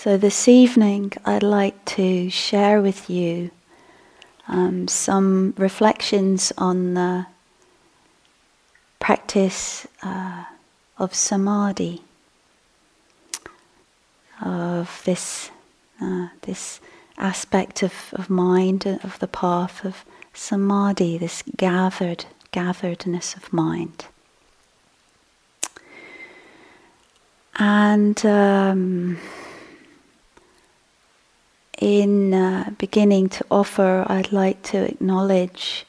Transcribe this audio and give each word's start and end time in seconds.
So, 0.00 0.16
this 0.16 0.46
evening, 0.46 1.12
I'd 1.24 1.42
like 1.42 1.84
to 1.96 2.30
share 2.30 2.80
with 2.80 3.10
you 3.10 3.50
um, 4.46 4.86
some 4.86 5.54
reflections 5.56 6.52
on 6.56 6.94
the 6.94 7.26
practice 9.00 9.88
uh, 10.00 10.44
of 10.98 11.16
samadhi, 11.16 12.02
of 14.40 15.02
this, 15.04 15.50
uh, 16.00 16.28
this 16.42 16.78
aspect 17.16 17.82
of, 17.82 17.92
of 18.12 18.30
mind, 18.30 18.86
of 18.86 19.18
the 19.18 19.26
path 19.26 19.84
of 19.84 20.04
samadhi, 20.32 21.18
this 21.18 21.42
gathered, 21.56 22.24
gatheredness 22.52 23.34
of 23.34 23.52
mind. 23.52 24.06
And 27.56 28.24
um, 28.24 29.18
in 31.78 32.34
uh, 32.34 32.70
beginning 32.78 33.28
to 33.28 33.46
offer, 33.50 34.04
I'd 34.08 34.32
like 34.32 34.62
to 34.64 34.78
acknowledge 34.78 35.86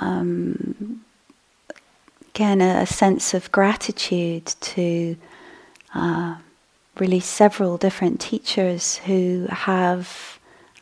um, 0.00 1.04
again 2.34 2.60
a, 2.60 2.82
a, 2.82 2.86
sense 2.86 3.34
of 3.34 3.52
gratitude 3.52 4.46
to 4.46 5.16
uh, 5.94 6.36
really 6.98 7.20
several 7.20 7.76
different 7.76 8.20
teachers 8.20 8.96
who 8.96 9.46
have, 9.50 10.38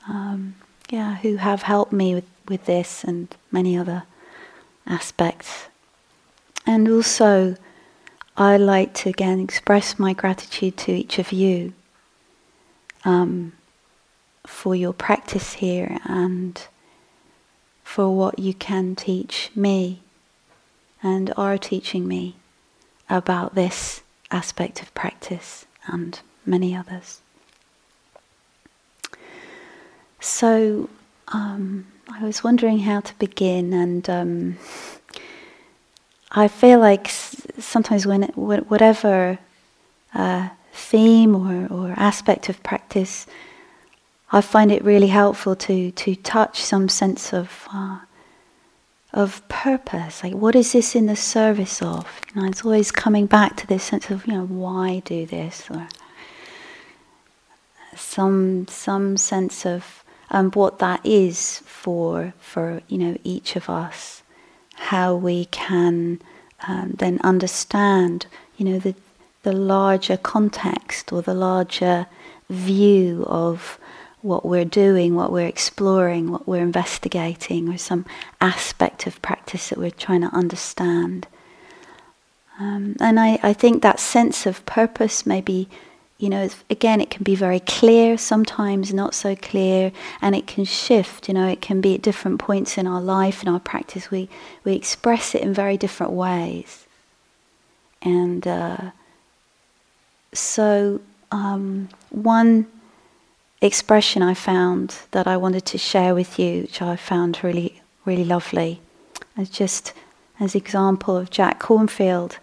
um, 0.09 0.55
yeah, 0.91 1.17
who 1.17 1.37
have 1.37 1.63
helped 1.63 1.93
me 1.93 2.15
with, 2.15 2.29
with 2.49 2.67
this 2.67 3.03
and 3.03 3.35
many 3.51 3.77
other 3.77 4.05
aspects. 4.87 5.67
And 6.67 6.89
also, 6.89 7.57
I'd 8.37 8.59
like 8.59 8.95
to 8.95 9.09
again 9.09 9.41
express 9.41 9.99
my 9.99 10.13
gratitude 10.13 10.77
to 10.79 10.93
each 10.93 11.19
of 11.19 11.33
you. 11.33 11.73
Um, 13.05 13.53
for 14.47 14.75
your 14.75 14.93
practice 14.93 15.55
here 15.55 15.99
and 16.05 16.67
for 17.83 18.15
what 18.15 18.39
you 18.39 18.55
can 18.55 18.95
teach 18.95 19.51
me 19.55 20.01
and 21.03 21.33
are 21.37 21.59
teaching 21.59 22.07
me 22.07 22.37
about 23.09 23.55
this 23.55 24.03
aspect 24.31 24.83
of 24.83 24.95
practice 24.95 25.67
and 25.87 26.21
many 26.47 26.75
others. 26.75 27.21
So, 30.21 30.89
um, 31.29 31.87
I 32.13 32.25
was 32.25 32.45
wondering 32.45 32.81
how 32.81 33.01
to 33.01 33.15
begin, 33.19 33.73
and 33.73 34.09
um, 34.11 34.59
I 36.31 36.49
feel 36.49 36.79
like 36.79 37.09
sometimes 37.09 38.07
when 38.07 38.25
it, 38.25 38.37
whatever 38.37 39.39
uh, 40.15 40.51
theme 40.73 41.35
or, 41.35 41.67
or 41.73 41.95
aspect 41.97 42.49
of 42.49 42.63
practice 42.63 43.27
I 44.33 44.41
find 44.41 44.71
it 44.71 44.85
really 44.85 45.09
helpful 45.09 45.57
to 45.57 45.91
to 45.91 46.15
touch 46.15 46.63
some 46.63 46.89
sense 46.89 47.33
of 47.33 47.67
uh, 47.73 47.99
of 49.13 49.47
purpose. 49.49 50.23
Like, 50.23 50.35
what 50.35 50.55
is 50.55 50.73
this 50.73 50.95
in 50.95 51.07
the 51.07 51.17
service 51.17 51.83
of? 51.83 52.21
You 52.35 52.43
know, 52.43 52.49
it's 52.49 52.65
always 52.65 52.93
coming 52.93 53.27
back 53.27 53.57
to 53.57 53.67
this 53.67 53.85
sense 53.85 54.11
of 54.11 54.27
you 54.27 54.35
know 54.35 54.47
why 54.47 55.01
do 55.05 55.27
this 55.27 55.69
or 55.71 55.89
some 57.97 58.67
some 58.69 59.17
sense 59.17 59.67
of 59.67 60.05
um, 60.31 60.51
what 60.53 60.79
that 60.79 61.05
is 61.05 61.59
for 61.67 62.33
for 62.39 62.83
you 62.89 62.99
know 62.99 63.17
each 63.25 63.57
of 63.57 63.69
us. 63.69 64.23
How 64.75 65.15
we 65.15 65.47
can 65.47 66.21
um, 66.67 66.95
then 66.99 67.19
understand 67.23 68.27
you 68.57 68.65
know 68.65 68.79
the 68.79 68.95
the 69.43 69.53
larger 69.53 70.17
context 70.17 71.13
or 71.13 71.23
the 71.23 71.35
larger 71.35 72.07
view 72.49 73.25
of 73.27 73.79
what 74.23 74.45
we're 74.45 74.65
doing, 74.65 75.15
what 75.15 75.33
we're 75.33 75.47
exploring, 75.47 76.31
what 76.31 76.47
we're 76.47 76.63
investigating, 76.63 77.69
or 77.69 77.79
some 77.79 78.05
aspect 78.41 79.07
of 79.07 79.21
practice 79.23 79.71
that 79.71 79.79
we're 79.79 79.91
trying 79.91 80.21
to 80.21 80.29
understand. 80.29 81.27
Um, 82.59 82.97
and 83.01 83.19
I, 83.19 83.39
I 83.43 83.53
think 83.55 83.83
that 83.83 83.99
sense 83.99 84.45
of 84.45 84.65
purpose 84.67 85.25
maybe, 85.25 85.69
you 86.19 86.29
know, 86.29 86.51
again, 86.69 87.01
it 87.01 87.09
can 87.09 87.23
be 87.23 87.35
very 87.35 87.61
clear, 87.61 88.19
sometimes 88.19 88.93
not 88.93 89.15
so 89.15 89.35
clear, 89.35 89.91
and 90.21 90.37
it 90.37 90.47
can 90.47 90.65
shift, 90.67 91.27
you 91.27 91.33
know, 91.33 91.49
it 91.49 91.63
can 91.63 91.81
be 91.81 91.95
at 91.95 92.03
different 92.03 92.39
points 92.39 92.77
in 92.77 92.87
our 92.87 93.01
life, 93.01 93.43
in 93.43 93.49
our 93.49 93.61
practice, 93.61 94.11
we, 94.11 94.29
we 94.65 94.75
express 94.75 95.35
it 95.35 95.41
in 95.41 95.55
very 95.55 95.79
different 95.79 96.13
ways. 96.13 96.87
And 98.03 98.47
uh, 98.47 98.91
so, 100.35 101.01
um, 101.33 101.89
one 102.11 102.67
expression 103.61 104.23
I 104.23 104.35
found 104.35 104.97
that 105.11 105.27
I 105.27 105.37
wanted 105.37 105.67
to 105.67 105.79
share 105.79 106.15
with 106.15 106.39
you, 106.39 106.63
which 106.63 106.81
I 106.81 106.97
found 106.97 107.43
really, 107.43 107.83
really 108.05 108.25
lovely. 108.25 108.81
It's 109.37 109.51
just 109.51 109.93
as 110.39 110.55
example 110.55 111.17
of 111.17 111.31
Jack 111.31 111.61
Kornfield 111.61 112.37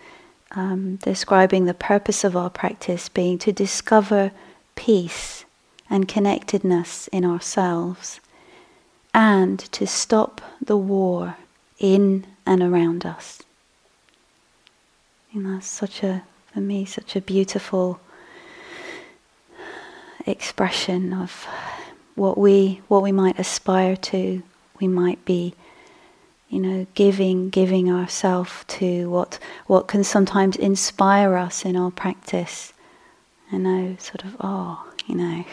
um, 0.52 0.98
describing 0.98 1.66
the 1.66 1.74
purpose 1.74 2.24
of 2.24 2.38
our 2.38 2.50
practice 2.50 3.10
being 3.10 3.38
to 3.40 3.52
discover 3.52 4.32
peace 4.76 5.46
and 5.90 6.08
connectedness 6.08 7.08
in 7.10 7.26
ourselves 7.26 8.20
and 9.14 9.60
to 9.72 9.88
stop 9.88 10.42
the 10.62 10.78
war 10.78 11.38
in 11.80 12.26
and 12.46 12.62
around 12.62 13.06
us. 13.06 13.42
You 15.32 15.42
know, 15.42 15.60
such 15.60 16.04
a, 16.04 16.24
for 16.54 16.60
me, 16.62 16.86
such 16.86 17.16
a 17.16 17.22
beautiful 17.22 18.00
expression 20.28 21.14
of 21.14 21.48
what 22.16 22.38
we 22.38 22.82
what 22.88 23.04
we 23.04 23.12
might 23.12 23.40
aspire 23.40 23.96
to. 23.96 24.44
We 24.80 24.88
might 24.88 25.24
be, 25.26 25.54
you 26.50 26.60
know, 26.60 26.88
giving 26.96 27.50
giving 27.50 27.92
ourselves 27.92 28.52
to 28.80 29.10
what 29.10 29.40
what 29.68 29.88
can 29.88 30.04
sometimes 30.04 30.56
inspire 30.56 31.36
us 31.36 31.66
in 31.66 31.76
our 31.76 31.92
practice. 31.92 32.74
You 33.52 33.60
know, 33.60 33.96
sort 33.98 34.26
of, 34.26 34.36
oh, 34.42 34.86
you 35.06 35.16
know, 35.16 35.46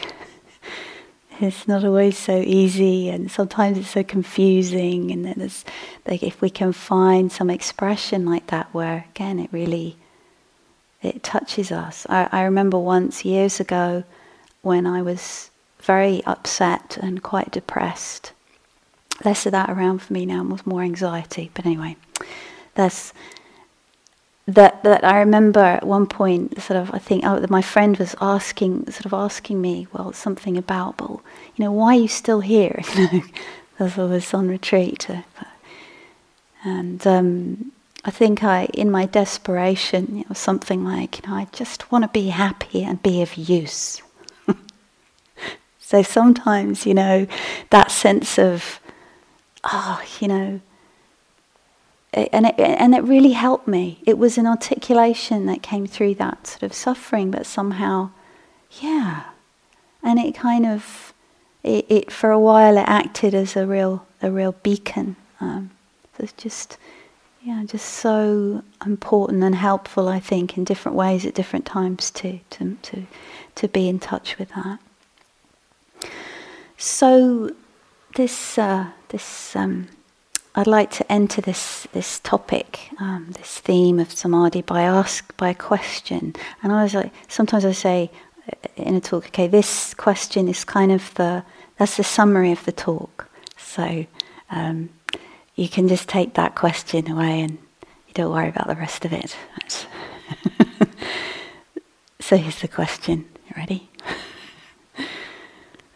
it's 1.41 1.69
not 1.69 1.85
always 1.85 2.19
so 2.19 2.39
easy, 2.39 3.09
and 3.09 3.31
sometimes 3.31 3.79
it's 3.79 3.91
so 3.91 4.03
confusing. 4.03 5.13
And 5.13 5.25
then 5.25 5.41
it's 5.41 5.65
like 6.07 6.23
if 6.23 6.41
we 6.41 6.51
can 6.51 6.73
find 6.73 7.31
some 7.31 7.51
expression 7.51 8.25
like 8.25 8.49
that, 8.49 8.73
where 8.73 9.07
again 9.15 9.39
it 9.39 9.51
really 9.53 9.97
it 11.03 11.23
touches 11.23 11.71
us. 11.71 12.07
I, 12.09 12.29
I 12.33 12.43
remember 12.45 12.79
once 12.79 13.25
years 13.25 13.61
ago 13.61 14.05
when 14.65 14.87
I 14.87 15.03
was 15.03 15.51
very 15.81 16.25
upset 16.25 16.99
and 17.01 17.23
quite 17.23 17.51
depressed. 17.51 18.33
Less 19.25 19.47
of 19.47 19.53
that 19.53 19.71
around 19.71 20.01
for 20.01 20.13
me 20.13 20.27
now, 20.27 20.43
with 20.43 20.67
more 20.67 20.83
anxiety. 20.83 21.51
But 21.55 21.67
anyway, 21.67 21.97
that's 22.75 23.13
that. 24.47 24.83
That 24.83 25.05
I 25.05 25.21
remember 25.21 25.61
at 25.61 25.87
one 25.87 26.07
point, 26.07 26.61
sort 26.61 26.81
of, 26.81 26.93
I 26.93 26.99
think 26.99 27.25
oh, 27.25 27.45
my 27.49 27.63
friend 27.63 27.97
was 27.97 28.17
asking, 28.21 28.91
sort 28.91 29.07
of 29.07 29.13
asking 29.13 29.61
me, 29.61 29.87
well, 29.93 30.13
something 30.13 30.57
about, 30.57 31.01
well, 31.01 31.23
you 31.55 31.65
know, 31.65 31.71
why 31.71 31.97
are 31.97 32.01
you 32.01 32.09
still 32.09 32.41
here? 32.41 32.81
Because 33.77 33.99
I 33.99 34.05
was 34.05 34.33
on 34.33 34.47
retreat, 34.47 35.11
uh, 35.11 35.23
and 36.63 37.05
um, 37.09 37.73
I 38.05 38.13
think 38.13 38.45
I, 38.45 38.67
in 38.67 38.89
my 38.89 39.07
desperation, 39.07 40.19
it 40.19 40.29
was 40.29 40.39
something 40.39 40.85
like, 40.85 41.19
you 41.19 41.29
know, 41.29 41.37
I 41.37 41.49
just 41.51 41.91
want 41.91 42.05
to 42.05 42.09
be 42.09 42.29
happy 42.29 42.85
and 42.85 43.03
be 43.03 43.21
of 43.21 43.35
use. 43.35 44.01
So 45.95 46.03
sometimes, 46.03 46.87
you 46.87 46.95
know, 46.95 47.29
that 47.71 47.93
sense 47.93 48.37
of, 48.37 48.81
oh, 49.63 50.03
you 50.19 50.27
know, 50.27 50.61
and 52.13 52.47
it, 52.47 52.59
and 52.59 52.97
it 52.97 53.05
really 53.05 53.31
helped 53.31 53.69
me. 53.69 54.01
It 54.05 54.19
was 54.19 54.37
an 54.37 54.45
articulation 54.45 55.47
that 55.47 55.63
came 55.63 55.87
through 55.87 56.17
that 56.17 56.49
sort 56.49 56.65
of 56.65 56.73
suffering, 56.75 57.31
but 57.31 57.47
somehow, 57.47 58.11
yeah. 58.83 59.23
And 60.03 60.19
it 60.19 60.35
kind 60.35 60.67
of, 60.67 61.15
it, 61.63 61.87
it 61.89 62.11
for 62.11 62.33
a 62.33 62.41
while, 62.41 62.77
it 62.77 62.89
acted 62.89 63.33
as 63.33 63.55
a 63.55 63.65
real, 63.65 64.05
a 64.21 64.33
real 64.33 64.57
beacon. 64.65 65.15
Um, 65.41 65.71
so 66.17 66.25
it's 66.25 66.33
just, 66.33 66.77
yeah, 67.41 67.63
just 67.65 67.87
so 67.87 68.65
important 68.85 69.45
and 69.45 69.55
helpful, 69.55 70.09
I 70.09 70.19
think, 70.19 70.59
in 70.59 70.65
different 70.65 70.97
ways 70.97 71.25
at 71.25 71.35
different 71.35 71.67
times 71.67 72.11
to, 72.11 72.41
to, 72.51 72.77
to, 72.83 73.07
to 73.55 73.69
be 73.69 73.89
in 73.89 74.01
touch 74.01 74.39
with 74.41 74.49
that. 74.57 74.81
So, 76.77 77.51
this 78.17 78.59
uh, 78.59 78.87
this 79.09 79.57
um, 79.57 79.89
I'd 80.57 80.69
like 80.69 80.91
to 80.93 81.13
enter 81.13 81.41
this 81.41 81.89
this 81.93 82.21
topic, 82.21 82.91
um, 83.01 83.29
this 83.37 83.59
theme 83.59 83.99
of 83.99 84.13
samadhi, 84.13 84.63
by 84.63 84.83
ask 84.83 85.37
by 85.37 85.51
a 85.51 85.55
question. 85.55 86.35
And 86.63 86.73
I 86.73 86.83
was 86.85 86.95
like, 86.95 87.13
sometimes 87.29 87.65
I 87.65 87.73
say 87.73 88.11
uh, 88.53 88.69
in 88.77 88.95
a 88.95 89.01
talk, 89.01 89.27
okay, 89.27 89.49
this 89.49 89.95
question 89.95 90.49
is 90.49 90.65
kind 90.65 90.93
of 90.93 91.13
the 91.15 91.45
that's 91.77 91.97
the 91.97 92.05
summary 92.05 92.53
of 92.53 92.65
the 92.65 92.73
talk. 92.73 93.29
So 93.57 94.07
um, 94.51 94.91
you 95.57 95.69
can 95.69 95.89
just 95.89 96.09
take 96.09 96.35
that 96.35 96.55
question 96.55 97.11
away, 97.11 97.41
and 97.41 97.59
you 98.07 98.15
don't 98.15 98.33
worry 98.33 98.49
about 98.49 98.69
the 98.69 98.77
rest 98.77 99.05
of 99.05 99.13
it. 99.13 99.37
so 102.21 102.37
here's 102.37 102.61
the 102.61 102.69
question. 102.69 103.27
You 103.49 103.55
ready? 103.57 103.89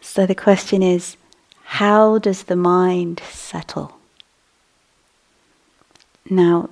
So 0.09 0.25
the 0.25 0.33
question 0.33 0.81
is 0.81 1.17
how 1.65 2.17
does 2.17 2.45
the 2.45 2.55
mind 2.55 3.21
settle? 3.29 3.95
Now, 6.27 6.69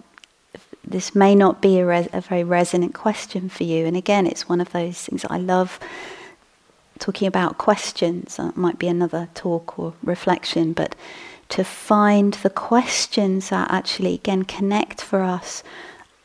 this 0.83 1.13
may 1.13 1.35
not 1.35 1.61
be 1.61 1.77
a, 1.77 1.85
res- 1.85 2.09
a, 2.13 2.19
very 2.19 2.43
resonant 2.43 2.95
question 2.95 3.47
for 3.47 3.63
you. 3.63 3.85
And 3.85 3.95
again, 3.95 4.25
it's 4.25 4.49
one 4.49 4.59
of 4.59 4.71
those 4.71 4.97
things 5.05 5.23
I 5.29 5.37
love 5.37 5.79
talking 6.97 7.27
about 7.27 7.59
questions. 7.59 8.39
Uh, 8.39 8.47
it 8.47 8.57
might 8.57 8.79
be 8.79 8.87
another 8.87 9.29
talk 9.35 9.77
or 9.77 9.93
reflection, 10.01 10.73
but 10.73 10.95
to 11.49 11.63
find 11.63 12.33
the 12.33 12.49
questions 12.49 13.49
that 13.49 13.69
actually, 13.69 14.15
again, 14.15 14.45
connect 14.45 14.99
for 14.99 15.21
us, 15.21 15.61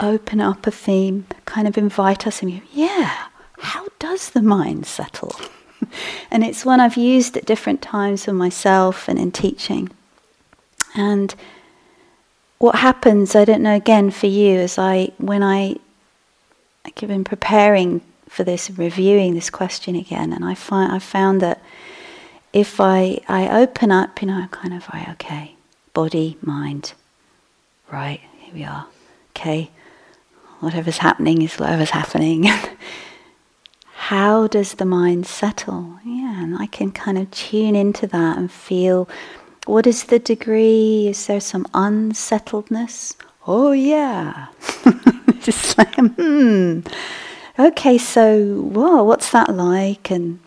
open 0.01 0.41
up 0.41 0.67
a 0.67 0.71
theme, 0.71 1.27
kind 1.45 1.69
of 1.69 1.77
invite 1.77 2.27
us 2.27 2.41
and 2.41 2.63
yeah, 2.73 3.27
how 3.59 3.87
does 3.99 4.31
the 4.31 4.41
mind 4.41 4.87
settle? 4.87 5.37
and 6.31 6.45
it's 6.45 6.65
one 6.65 6.81
I've 6.81 6.97
used 6.97 7.37
at 7.37 7.45
different 7.45 7.83
times 7.83 8.25
for 8.25 8.33
myself 8.33 9.09
and 9.09 9.19
in 9.19 9.33
teaching. 9.33 9.91
And 10.95 11.35
what 12.59 12.77
happens, 12.77 13.35
I 13.35 13.45
don't 13.45 13.63
know, 13.63 13.75
again 13.75 14.11
for 14.11 14.27
you, 14.27 14.59
as 14.59 14.79
I, 14.79 15.11
when 15.19 15.43
I, 15.43 15.77
I've 16.85 16.95
been 16.95 17.25
preparing 17.25 18.03
for 18.29 18.45
this, 18.45 18.71
reviewing 18.71 19.35
this 19.35 19.51
question 19.51 19.95
again, 19.95 20.33
and 20.33 20.45
I 20.45 20.55
find 20.55 20.91
I 20.91 20.99
found 20.99 21.43
that 21.43 21.63
if 22.53 22.81
I 22.81 23.21
I 23.29 23.61
open 23.61 23.93
up, 23.93 24.23
you 24.23 24.29
know, 24.29 24.37
I'm 24.37 24.49
kind 24.49 24.73
of 24.73 24.89
right, 24.89 25.09
okay, 25.11 25.55
body, 25.93 26.39
mind, 26.41 26.95
right, 27.91 28.21
here 28.39 28.55
we 28.55 28.65
are, 28.65 28.87
okay, 29.31 29.71
whatever's 30.61 30.99
happening 30.99 31.43
is 31.43 31.59
whatever's 31.59 31.91
happening. 31.91 32.49
how 34.07 34.49
does 34.49 34.75
the 34.75 34.85
mind 34.85 35.27
settle? 35.27 36.01
Yeah, 36.05 36.43
and 36.43 36.59
I 36.59 36.67
can 36.67 36.91
kind 36.91 37.17
of 37.17 37.31
tune 37.31 37.77
into 37.77 38.09
that 38.09 38.37
and 38.37 38.51
feel 38.51 39.09
what 39.65 39.87
is 39.87 40.05
the 40.05 40.19
degree? 40.19 41.07
Is 41.07 41.29
there 41.29 41.41
some 41.41 41.67
unsettledness? 41.73 43.15
Oh, 43.47 43.71
yeah. 43.71 44.49
Just 45.41 45.79
like, 45.79 45.95
hmm. 45.95 46.81
Okay, 47.57 47.97
so, 47.97 48.63
whoa, 48.63 49.05
what's 49.05 49.31
that 49.31 49.55
like? 49.55 50.11
And 50.11 50.41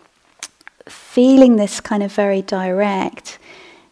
feeling 0.86 1.56
this 1.56 1.80
kind 1.80 2.02
of 2.02 2.12
very 2.12 2.42
direct 2.42 3.38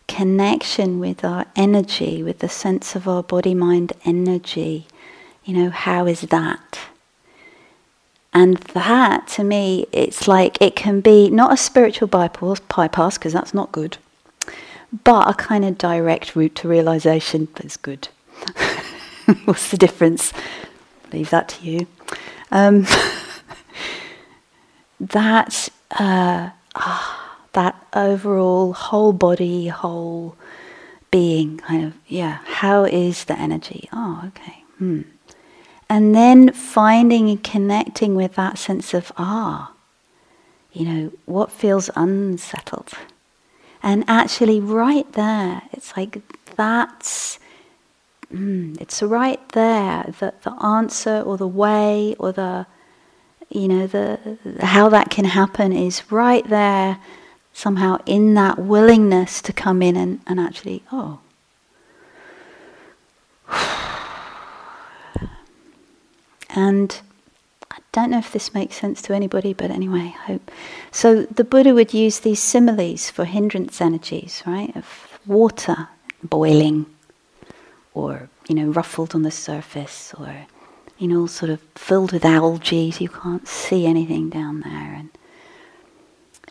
connection 0.09 1.01
with 1.01 1.25
our 1.25 1.47
energy, 1.57 2.23
with 2.23 2.41
the 2.41 2.51
sense 2.51 2.95
of 2.95 3.09
our 3.09 3.23
body 3.23 3.55
mind 3.55 3.95
energy. 4.05 4.87
You 5.43 5.55
know, 5.55 5.71
how 5.71 6.07
is 6.07 6.21
that? 6.21 6.81
And 8.35 8.57
that, 8.75 9.29
to 9.29 9.45
me, 9.45 9.87
it's 9.93 10.27
like 10.27 10.61
it 10.61 10.75
can 10.75 11.01
be 11.01 11.31
not 11.31 11.53
a 11.53 11.57
spiritual 11.57 12.09
bypass, 12.09 13.17
because 13.17 13.33
that's 13.33 13.55
not 13.55 13.71
good, 13.71 13.97
but 15.05 15.31
a 15.31 15.35
kind 15.35 15.65
of 15.65 15.79
direct 15.79 16.35
route 16.35 16.57
to 16.57 16.69
realization 16.69 17.47
that's 17.55 17.77
good. 17.77 18.09
What's 19.45 19.71
the 19.71 19.77
difference? 19.77 20.33
Leave 21.13 21.31
that 21.31 21.49
to 21.51 21.65
you. 21.65 21.87
Um, 22.51 22.87
that 25.01 25.69
uh, 25.93 26.51
ah, 26.75 27.39
that 27.53 27.87
overall 27.95 28.73
whole 28.73 29.13
body, 29.13 29.69
whole 29.69 30.37
being, 31.13 31.59
kind 31.59 31.85
of 31.85 31.95
yeah. 32.09 32.39
How 32.45 32.85
is 32.85 33.25
the 33.25 33.39
energy? 33.39 33.89
Oh, 33.93 34.25
okay. 34.27 34.65
Hmm. 34.79 35.03
And 35.89 36.15
then 36.15 36.53
finding 36.53 37.29
and 37.29 37.43
connecting 37.43 38.15
with 38.15 38.35
that 38.35 38.59
sense 38.59 38.95
of, 38.95 39.13
ah, 39.17 39.73
you 40.73 40.85
know, 40.85 41.13
what 41.27 41.53
feels 41.53 41.91
unsettled. 41.95 42.93
And 43.83 44.05
actually, 44.09 44.61
right 44.61 45.11
there, 45.13 45.63
it's 45.73 45.97
like 45.97 46.23
that's, 46.57 47.39
mm, 48.33 48.81
it's 48.81 49.03
right 49.03 49.47
there 49.51 50.13
that 50.21 50.43
the 50.43 50.53
answer 50.65 51.21
or 51.21 51.37
the 51.37 51.47
way 51.47 52.17
or 52.19 52.33
the, 52.33 52.67
you 53.51 53.69
know, 53.69 53.87
the, 53.87 54.39
how 54.61 54.89
that 54.89 55.11
can 55.11 55.27
happen 55.27 55.73
is 55.73 56.11
right 56.11 56.49
there, 56.49 56.99
somehow 57.53 57.99
in 58.07 58.35
that 58.35 58.59
willingness 58.59 59.41
to 59.43 59.53
come 59.53 59.81
in 59.81 59.97
and, 59.97 60.21
and 60.27 60.41
actually, 60.41 60.83
oh, 60.91 61.21
And 66.55 67.01
I 67.71 67.79
don't 67.93 68.11
know 68.11 68.19
if 68.19 68.33
this 68.33 68.55
makes 68.55 68.77
sense 68.77 69.03
to 69.03 69.15
anybody, 69.15 69.53
but 69.53 69.71
anyway, 69.71 70.15
I 70.17 70.33
hope. 70.33 70.51
So 70.93 71.25
the 71.25 71.45
Buddha 71.45 71.75
would 71.75 71.93
use 71.93 72.21
these 72.21 72.41
similes 72.41 73.11
for 73.11 73.25
hindrance 73.25 73.81
energies, 73.81 74.43
right? 74.47 74.75
Of 74.77 75.19
water 75.27 75.89
boiling, 76.23 76.87
or 77.93 78.29
you 78.49 78.55
know, 78.55 78.69
ruffled 78.69 79.15
on 79.15 79.23
the 79.23 79.31
surface, 79.31 80.15
or 80.19 80.47
you 80.99 81.09
know, 81.09 81.27
sort 81.27 81.51
of 81.51 81.61
filled 81.75 82.13
with 82.13 82.25
algae, 82.25 82.91
so 82.93 83.01
you 83.01 83.09
can't 83.09 83.49
see 83.49 83.87
anything 83.87 84.31
down 84.31 84.61
there. 84.61 84.95
And 84.95 85.11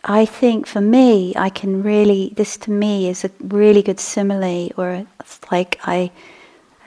I 0.04 0.26
think 0.26 0.66
for 0.66 0.82
me, 0.82 1.32
I 1.34 1.48
can 1.48 1.82
really, 1.82 2.34
this 2.36 2.58
to 2.58 2.70
me 2.70 3.08
is 3.08 3.24
a 3.24 3.30
really 3.40 3.82
good 3.82 4.00
simile, 4.00 4.70
or 4.76 5.06
it's 5.20 5.40
like 5.50 5.80
I 5.84 6.10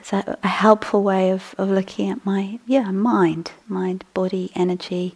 it's 0.08 0.14
a, 0.14 0.38
a, 0.42 0.48
helpful 0.48 1.04
way 1.04 1.32
of, 1.32 1.54
of 1.58 1.70
looking 1.70 2.10
at 2.10 2.26
my 2.26 2.60
yeah 2.66 2.92
mind, 2.92 3.52
mind, 3.68 4.06
body, 4.14 4.52
energy, 4.56 5.16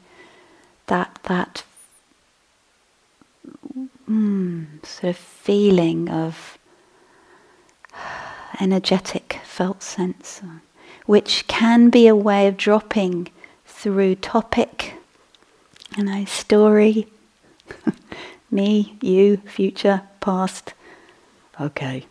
that 0.88 1.17
that 1.23 1.63
mm, 4.09 4.85
sort 4.85 5.11
of 5.11 5.17
feeling 5.17 6.09
of 6.09 6.57
energetic 8.59 9.39
felt 9.45 9.81
sense, 9.81 10.41
which 11.05 11.47
can 11.47 11.89
be 11.89 12.07
a 12.07 12.15
way 12.15 12.47
of 12.47 12.57
dropping 12.57 13.29
through 13.65 14.15
topic, 14.15 14.95
you 15.97 16.03
know, 16.03 16.25
story, 16.25 17.07
me, 18.51 18.97
you, 19.01 19.38
future, 19.38 20.01
past. 20.19 20.73
Okay, 21.61 22.05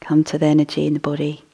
come 0.00 0.24
to 0.24 0.38
the 0.38 0.46
energy 0.46 0.86
in 0.86 0.94
the 0.94 1.00
body 1.00 1.44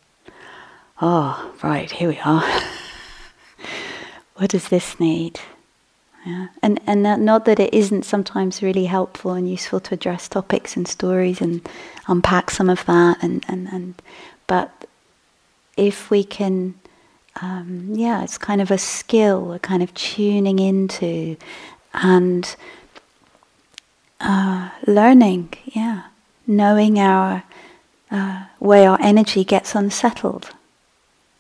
oh, 1.00 1.52
right, 1.62 1.90
here 1.90 2.08
we 2.08 2.18
are. 2.20 2.44
what 4.36 4.50
does 4.50 4.68
this 4.68 4.98
need? 5.00 5.40
Yeah. 6.26 6.48
And 6.62 6.80
and 6.86 7.02
not 7.24 7.46
that 7.46 7.58
it 7.58 7.72
isn't 7.72 8.04
sometimes 8.04 8.62
really 8.62 8.84
helpful 8.84 9.32
and 9.32 9.50
useful 9.50 9.80
to 9.80 9.94
address 9.94 10.28
topics 10.28 10.76
and 10.76 10.86
stories 10.86 11.40
and 11.40 11.66
unpack 12.08 12.50
some 12.50 12.68
of 12.68 12.84
that 12.84 13.22
and, 13.22 13.42
and, 13.48 13.68
and 13.68 13.94
but 14.46 14.86
if 15.78 16.10
we 16.10 16.22
can 16.24 16.74
um, 17.40 17.86
yeah, 17.92 18.22
it's 18.22 18.36
kind 18.38 18.60
of 18.60 18.70
a 18.70 18.78
skill, 18.78 19.52
a 19.52 19.58
kind 19.58 19.82
of 19.82 19.94
tuning 19.94 20.58
into 20.58 21.36
and 21.94 22.56
uh, 24.20 24.70
learning, 24.86 25.52
yeah, 25.64 26.02
knowing 26.46 26.98
our 26.98 27.44
uh, 28.10 28.44
way 28.58 28.86
our 28.86 28.98
energy 29.00 29.44
gets 29.44 29.74
unsettled. 29.74 30.50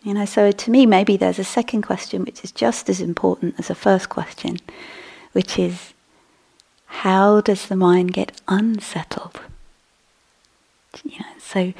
You 0.02 0.14
know, 0.14 0.24
so 0.24 0.50
to 0.50 0.70
me, 0.70 0.86
maybe 0.86 1.16
there's 1.16 1.38
a 1.38 1.44
second 1.44 1.82
question 1.82 2.24
which 2.24 2.42
is 2.42 2.52
just 2.52 2.88
as 2.88 3.00
important 3.00 3.56
as 3.58 3.68
the 3.68 3.74
first 3.74 4.08
question, 4.08 4.56
which 5.32 5.58
is 5.58 5.92
how 6.86 7.40
does 7.42 7.66
the 7.66 7.76
mind 7.76 8.14
get 8.14 8.40
unsettled? 8.48 9.40
You 11.04 11.18
know, 11.18 11.26
so 11.38 11.72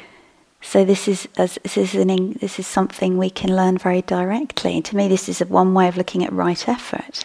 so 0.61 0.85
this 0.85 1.07
is 1.07 1.27
as 1.37 1.57
this 1.63 1.77
is 1.77 1.95
an 1.95 2.33
this 2.33 2.59
is 2.59 2.67
something 2.67 3.17
we 3.17 3.31
can 3.31 3.55
learn 3.55 3.79
very 3.79 4.03
directly. 4.03 4.81
To 4.81 4.95
me, 4.95 5.07
this 5.07 5.27
is 5.27 5.39
one 5.39 5.73
way 5.73 5.87
of 5.87 5.97
looking 5.97 6.23
at 6.23 6.31
right 6.31 6.69
effort. 6.69 7.23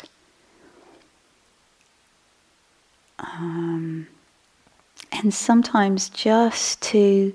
Um, 3.18 4.06
and 5.12 5.32
sometimes 5.32 6.10
just 6.10 6.80
to, 6.82 7.34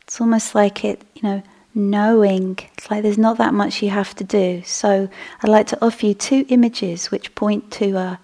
it's 0.00 0.18
almost 0.20 0.54
like 0.54 0.82
it, 0.84 1.02
you 1.14 1.22
know 1.22 1.42
knowing. 1.74 2.58
It's 2.76 2.90
like 2.90 3.02
there's 3.02 3.18
not 3.18 3.38
that 3.38 3.54
much 3.54 3.82
you 3.82 3.90
have 3.90 4.14
to 4.16 4.24
do. 4.24 4.62
So 4.64 5.08
I'd 5.42 5.50
like 5.50 5.66
to 5.68 5.84
offer 5.84 6.06
you 6.06 6.14
two 6.14 6.44
images 6.48 7.10
which 7.10 7.34
point 7.34 7.70
to 7.72 7.96
a, 7.96 8.20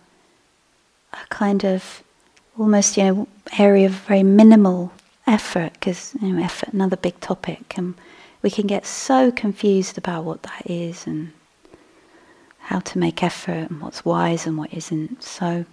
a 1.12 1.18
kind 1.30 1.64
of 1.64 2.02
almost 2.58 2.96
you 2.96 3.04
know 3.04 3.28
area 3.58 3.86
of 3.86 3.92
very 3.92 4.22
minimal 4.22 4.92
effort 5.26 5.72
because 5.74 6.14
you 6.20 6.32
know 6.32 6.42
effort 6.42 6.70
another 6.70 6.96
big 6.96 7.18
topic 7.20 7.74
and 7.76 7.94
we 8.42 8.50
can 8.50 8.66
get 8.66 8.86
so 8.86 9.30
confused 9.30 9.98
about 9.98 10.24
what 10.24 10.42
that 10.42 10.62
is 10.70 11.06
and 11.06 11.32
how 12.58 12.80
to 12.80 12.98
make 12.98 13.22
effort 13.22 13.70
and 13.70 13.80
what's 13.80 14.04
wise 14.04 14.46
and 14.46 14.58
what 14.58 14.72
isn't. 14.72 15.22
So 15.22 15.64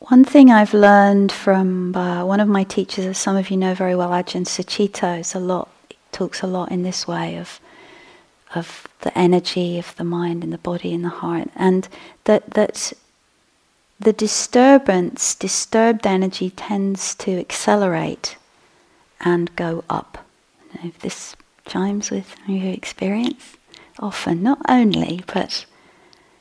one 0.00 0.24
thing 0.24 0.50
I've 0.50 0.74
learned 0.74 1.30
from 1.30 1.94
uh, 1.94 2.24
one 2.24 2.40
of 2.40 2.48
my 2.48 2.64
teachers, 2.64 3.04
as 3.04 3.18
some 3.18 3.36
of 3.36 3.50
you 3.50 3.56
know 3.56 3.74
very 3.74 3.94
well, 3.94 4.10
Ajahn 4.10 4.46
Sucitto, 4.46 5.20
is 5.20 5.34
a 5.34 5.40
lot 5.40 5.68
talks 6.10 6.42
a 6.42 6.46
lot 6.46 6.72
in 6.72 6.82
this 6.82 7.06
way 7.06 7.36
of 7.36 7.60
of 8.54 8.88
the 9.02 9.16
energy 9.16 9.78
of 9.78 9.94
the 9.94 10.02
mind 10.04 10.42
and 10.42 10.52
the 10.52 10.58
body 10.58 10.92
and 10.92 11.04
the 11.04 11.10
heart, 11.10 11.48
and 11.54 11.86
that 12.24 12.50
that 12.52 12.92
the 14.00 14.12
disturbance, 14.12 15.34
disturbed 15.34 16.06
energy 16.06 16.48
tends 16.50 17.14
to 17.16 17.38
accelerate 17.38 18.36
and 19.20 19.54
go 19.54 19.84
up. 19.90 20.26
if 20.82 20.98
this 21.00 21.36
chimes 21.66 22.10
with 22.10 22.34
your 22.48 22.72
experience, 22.72 23.56
often, 23.98 24.42
not 24.42 24.58
only, 24.66 25.22
but 25.26 25.66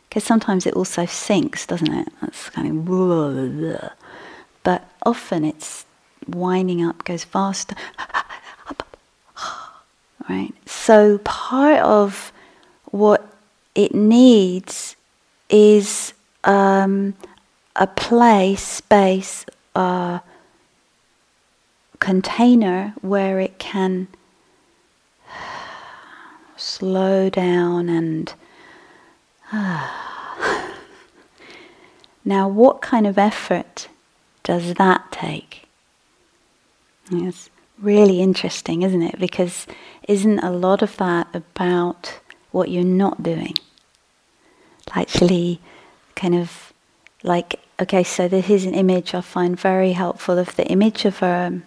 because 0.10 0.24
sometimes 0.24 0.66
it 0.66 0.74
also 0.74 1.06
sinks, 1.06 1.68
doesn't 1.68 1.94
it? 1.94 2.08
That's 2.20 2.50
kind 2.50 2.89
of, 2.89 3.92
but 4.63 4.89
often 5.06 5.46
it's 5.46 5.86
winding 6.28 6.84
up, 6.84 7.04
goes 7.04 7.24
faster. 7.24 7.75
right? 10.30 10.51
So 10.66 11.20
part 11.20 11.80
of 11.82 12.34
what 12.86 13.32
it 13.75 13.94
needs 13.94 14.96
is 15.48 16.16
um, 16.44 17.13
a 17.75 17.86
place, 17.86 18.63
space, 18.63 19.46
uh, 19.75 20.20
container 22.00 22.96
where 23.01 23.39
it 23.39 23.60
can 23.60 24.08
slow 26.58 27.30
down 27.30 27.89
and. 27.89 28.34
Now, 32.25 32.48
what 32.48 32.82
kind 32.82 33.08
of 33.08 33.18
effort 33.18 33.88
does 34.44 34.75
that 34.75 35.12
take? 35.12 35.68
It's 37.12 37.50
really 37.82 38.22
interesting, 38.22 38.84
isn't 38.84 39.01
it? 39.01 39.20
Because 39.20 39.65
isn't 40.08 40.39
a 40.39 40.51
lot 40.51 40.82
of 40.82 40.96
that 40.98 41.27
about 41.34 42.20
what 42.51 42.70
you're 42.70 42.84
not 42.84 43.24
doing? 43.24 43.56
Actually, 44.91 45.60
kind 46.15 46.36
of 46.36 46.74
like, 47.24 47.60
okay, 47.79 48.03
so 48.03 48.27
this 48.27 48.50
is 48.50 48.65
an 48.65 48.74
image 48.74 49.15
I 49.15 49.22
find 49.22 49.60
very 49.60 49.94
helpful 49.94 50.38
of 50.38 50.56
the 50.56 50.68
image 50.68 51.06
of 51.06 51.24
a, 51.24 51.48
um, 51.48 51.63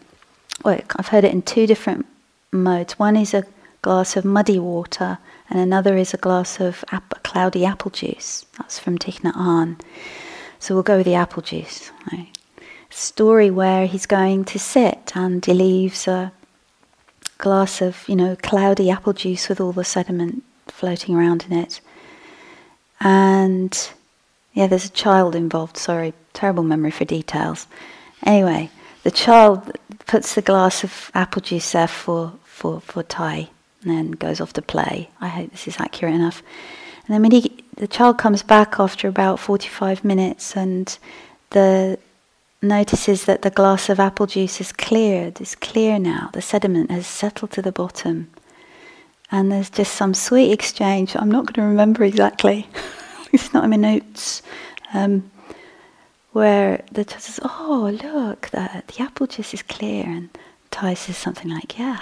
well, 0.65 0.81
I've 0.97 1.09
heard 1.09 1.25
it 1.25 1.33
in 1.33 1.43
two 1.43 1.67
different 1.67 2.07
modes. 2.53 2.99
One 2.99 3.17
is 3.17 3.35
a 3.35 3.47
glass 3.81 4.17
of 4.17 4.25
muddy 4.25 4.59
water, 4.59 5.19
and 5.53 5.61
another 5.61 5.99
is 5.99 6.15
a 6.15 6.17
glass 6.17 6.61
of 6.61 6.83
ap- 6.93 7.23
cloudy 7.23 7.67
apple 7.67 7.91
juice. 7.91 8.47
That's 8.57 8.79
from 8.79 8.97
Thich 8.97 9.21
Nhat 9.21 9.35
Hanh. 9.35 9.79
So 10.59 10.73
we'll 10.73 10.83
go 10.83 10.97
with 10.97 11.05
the 11.05 11.15
apple 11.15 11.43
juice. 11.43 11.91
Right? 12.11 12.29
Story 12.89 13.51
where 13.51 13.87
he's 13.87 14.07
going 14.07 14.47
to 14.47 14.59
sit 14.59 15.13
and 15.15 15.45
he 15.45 15.53
leaves 15.53 16.09
a 16.09 16.33
glass 17.37 17.83
of, 17.83 18.09
you 18.09 18.17
know, 18.17 18.35
cloudy 18.37 18.89
apple 18.91 19.13
juice 19.13 19.51
with 19.51 19.61
all 19.61 19.73
the 19.73 19.85
sediment 19.85 20.43
floating 20.69 21.15
around 21.15 21.45
in 21.51 21.59
it. 21.59 21.83
And 23.01 23.91
yeah, 24.55 24.69
there's 24.69 24.87
a 24.87 25.01
child 25.05 25.35
involved. 25.35 25.77
Sorry, 25.77 26.15
terrible 26.33 26.63
memory 26.63 26.93
for 26.93 27.05
details. 27.05 27.67
Anyway, 28.25 28.71
the 29.03 29.11
child 29.11 29.77
puts 30.07 30.35
the 30.35 30.41
glass 30.41 30.83
of 30.83 31.11
apple 31.13 31.43
juice 31.43 31.73
there 31.73 31.89
for, 31.89 32.33
for, 32.43 32.81
for 32.81 33.03
Thay 33.03 33.51
and 33.83 33.91
then 33.91 34.11
goes 34.13 34.41
off 34.41 34.53
to 34.55 34.63
play. 34.63 35.11
I 35.21 35.29
hope 35.29 35.51
this 35.51 35.69
is 35.69 35.77
accurate 35.79 36.15
enough. 36.15 36.43
And 37.07 37.15
then 37.15 37.23
when 37.23 37.33
he, 37.33 37.65
the 37.77 37.89
child 37.89 38.19
comes 38.19 38.43
back 38.43 38.79
after 38.79 39.09
about 39.09 39.41
45 39.41 40.05
minutes 40.05 40.57
and 40.57 40.97
the 41.51 41.99
notices 42.61 43.25
that 43.25 43.43
the 43.43 43.51
glass 43.51 43.89
of 43.89 43.99
apple 43.99 44.27
juice 44.27 44.61
is 44.61 44.73
cleared, 44.73 45.41
is 45.41 45.55
clear 45.57 45.99
now, 45.99 46.31
the 46.33 46.43
sediment 46.43 46.91
has 46.91 47.07
settled 47.07 47.51
to 47.53 47.63
the 47.63 47.73
bottom. 47.73 48.31
And 49.31 49.51
there's 49.51 49.71
just 49.71 49.95
some 49.95 50.15
sweet 50.15 50.53
exchange. 50.53 51.17
I'm 51.17 51.31
not 51.31 51.47
going 51.47 51.55
to 51.55 51.63
remember 51.63 52.05
exactly. 52.05 52.69
it's 53.33 53.53
not 53.53 53.65
in 53.65 53.71
my 53.71 53.77
notes. 53.77 54.43
Um, 54.93 55.31
where 56.33 56.83
the 56.93 57.05
child 57.05 57.23
says, 57.23 57.41
"Oh, 57.43 57.91
look, 58.03 58.49
the 58.51 58.83
the 58.87 59.03
apple 59.03 59.27
juice 59.27 59.55
is 59.55 59.63
clear," 59.63 60.05
and 60.07 60.31
Thay 60.71 60.95
says 60.95 61.17
something 61.17 61.51
like, 61.51 61.79
"Yeah, 61.79 62.01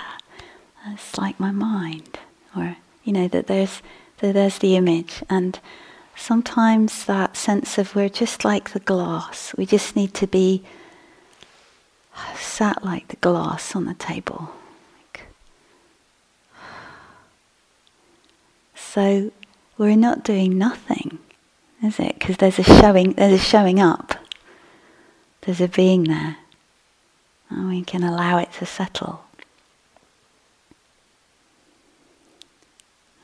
it's 0.87 1.19
like 1.19 1.39
my 1.39 1.51
mind," 1.53 2.19
or 2.57 2.77
you 3.05 3.13
know 3.13 3.29
that 3.29 3.47
there's 3.47 3.83
that 4.19 4.35
there's 4.35 4.59
the 4.59 4.77
image, 4.77 5.23
and 5.29 5.59
sometimes 6.17 7.05
that 7.07 7.37
sense 7.37 7.79
of 7.79 7.95
we're 7.95 8.09
just 8.09 8.45
like 8.45 8.71
the 8.71 8.81
glass. 8.81 9.55
We 9.57 9.67
just 9.67 9.97
need 9.97 10.15
to 10.15 10.27
be 10.27 10.63
sat 12.39 12.85
like 12.85 13.09
the 13.09 13.17
glass 13.17 13.75
on 13.75 13.85
the 13.87 13.95
table. 13.95 14.51
So 18.77 19.31
we're 19.79 19.97
not 19.97 20.25
doing 20.25 20.59
nothing, 20.59 21.21
is 21.81 22.01
it? 22.01 22.19
Because 22.19 22.39
there's 22.39 22.59
a 22.59 22.65
showing, 22.65 23.13
there's 23.13 23.41
a 23.41 23.45
showing 23.45 23.79
up. 23.79 24.15
There's 25.43 25.61
a 25.61 25.69
being 25.69 26.05
there. 26.05 26.39
And 27.49 27.69
we 27.69 27.83
can 27.83 28.03
allow 28.03 28.39
it 28.39 28.53
to 28.55 28.67
settle. 28.67 29.25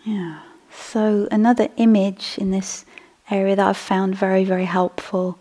Yeah. 0.06 0.38
So 0.70 1.26
another 1.32 1.68
image 1.76 2.36
in 2.38 2.52
this 2.52 2.84
area 3.28 3.56
that 3.56 3.66
I've 3.66 3.76
found 3.76 4.14
very, 4.14 4.44
very 4.44 4.64
helpful 4.64 5.36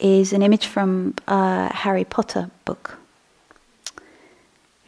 is 0.00 0.32
an 0.32 0.42
image 0.42 0.66
from 0.66 1.14
a 1.28 1.70
Harry 1.72 2.04
Potter 2.04 2.50
book. 2.64 2.98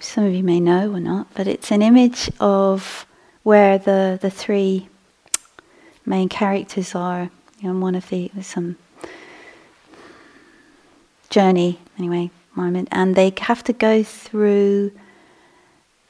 Some 0.01 0.25
of 0.25 0.33
you 0.33 0.43
may 0.43 0.59
know 0.59 0.91
or 0.91 1.01
not, 1.01 1.27
but 1.35 1.47
it's 1.47 1.71
an 1.71 1.83
image 1.83 2.31
of 2.41 3.05
where 3.43 3.77
the, 3.77 4.19
the 4.21 4.31
three 4.31 4.89
main 6.07 6.31
characters 6.31 6.95
are. 6.95 7.31
You 7.61 7.73
know, 7.73 7.79
one 7.79 7.95
of 7.95 8.09
the 8.09 8.31
some 8.41 8.77
journey 11.29 11.79
anyway 11.99 12.31
moment, 12.55 12.89
and 12.91 13.17
they 13.17 13.35
have 13.39 13.63
to 13.65 13.73
go 13.75 14.03
through 14.03 14.93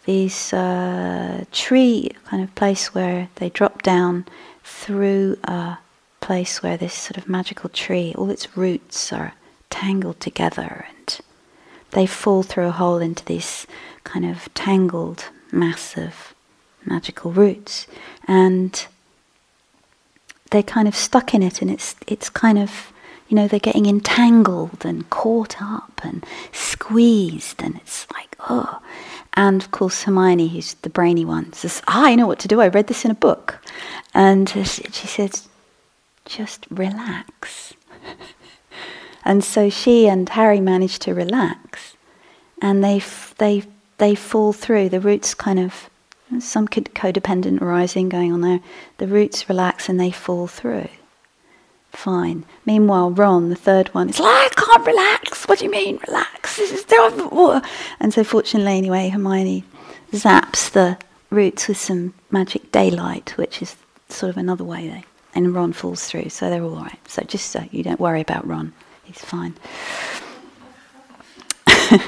this 0.06 0.52
uh, 0.52 1.44
tree 1.52 2.10
kind 2.24 2.42
of 2.42 2.54
place 2.54 2.94
where 2.94 3.28
they 3.36 3.48
drop 3.50 3.82
down 3.82 4.26
through 4.62 5.38
a 5.44 5.78
place 6.20 6.62
where 6.62 6.76
this 6.76 6.94
sort 6.94 7.16
of 7.16 7.28
magical 7.28 7.70
tree, 7.70 8.14
all 8.16 8.30
its 8.30 8.56
roots 8.56 9.12
are 9.12 9.34
tangled 9.70 10.20
together 10.20 10.86
and 10.88 11.20
they 11.90 12.06
fall 12.06 12.42
through 12.42 12.66
a 12.66 12.72
hole 12.72 12.98
into 12.98 13.24
this 13.24 13.66
kind 14.04 14.24
of 14.24 14.52
tangled, 14.54 15.26
mass 15.52 15.96
of 15.96 16.34
magical 16.84 17.30
roots. 17.30 17.86
And 18.26 18.86
they're 20.50 20.62
kind 20.62 20.86
of 20.86 20.94
stuck 20.94 21.34
in 21.34 21.42
it 21.42 21.60
and 21.62 21.70
it's 21.70 21.96
it's 22.06 22.30
kind 22.30 22.58
of 22.58 22.92
you 23.34 23.40
know, 23.40 23.48
they're 23.48 23.58
getting 23.58 23.86
entangled 23.86 24.84
and 24.84 25.10
caught 25.10 25.60
up 25.60 26.00
and 26.04 26.24
squeezed, 26.52 27.60
and 27.60 27.74
it's 27.78 28.06
like, 28.12 28.36
oh. 28.48 28.80
And 29.32 29.60
of 29.60 29.72
course, 29.72 30.04
Hermione, 30.04 30.46
who's 30.46 30.74
the 30.74 30.88
brainy 30.88 31.24
one, 31.24 31.52
says, 31.52 31.82
ah, 31.88 32.04
I 32.04 32.14
know 32.14 32.28
what 32.28 32.38
to 32.38 32.48
do. 32.48 32.60
I 32.60 32.68
read 32.68 32.86
this 32.86 33.04
in 33.04 33.10
a 33.10 33.16
book. 33.16 33.58
And 34.14 34.48
she 34.48 34.62
says, 34.62 35.48
just 36.26 36.68
relax. 36.70 37.74
and 39.24 39.42
so 39.42 39.68
she 39.68 40.06
and 40.06 40.28
Harry 40.28 40.60
manage 40.60 41.00
to 41.00 41.12
relax. 41.12 41.96
And 42.62 42.84
they, 42.84 42.98
f- 42.98 43.34
they, 43.38 43.64
they 43.98 44.14
fall 44.14 44.52
through. 44.52 44.90
The 44.90 45.00
roots 45.00 45.34
kind 45.34 45.58
of, 45.58 45.90
some 46.38 46.68
codependent 46.68 47.60
arising 47.60 48.08
going 48.08 48.32
on 48.32 48.42
there. 48.42 48.60
The 48.98 49.08
roots 49.08 49.48
relax 49.48 49.88
and 49.88 49.98
they 49.98 50.12
fall 50.12 50.46
through. 50.46 50.86
Fine. 51.94 52.44
Meanwhile, 52.66 53.12
Ron, 53.12 53.50
the 53.50 53.56
third 53.56 53.88
one, 53.94 54.10
is 54.10 54.18
like, 54.18 54.28
I 54.28 54.48
can't 54.60 54.86
relax. 54.86 55.48
What 55.48 55.60
do 55.60 55.64
you 55.64 55.70
mean, 55.70 56.00
relax? 56.06 56.56
This 56.56 56.72
is 56.72 56.80
still. 56.80 57.62
And 58.00 58.12
so, 58.12 58.24
fortunately, 58.24 58.76
anyway, 58.76 59.08
Hermione 59.08 59.64
zaps 60.12 60.70
the 60.70 60.98
roots 61.30 61.68
with 61.68 61.78
some 61.78 62.12
magic 62.30 62.72
daylight, 62.72 63.36
which 63.36 63.62
is 63.62 63.76
sort 64.08 64.30
of 64.30 64.36
another 64.36 64.64
way 64.64 64.88
they. 64.88 65.04
And 65.36 65.54
Ron 65.54 65.72
falls 65.72 66.06
through, 66.06 66.28
so 66.28 66.50
they're 66.50 66.62
all 66.62 66.76
right. 66.76 66.98
So 67.08 67.22
just 67.22 67.50
so 67.50 67.64
you 67.70 67.82
don't 67.82 68.00
worry 68.00 68.20
about 68.20 68.46
Ron, 68.46 68.72
he's 69.04 69.18
fine. 69.18 69.54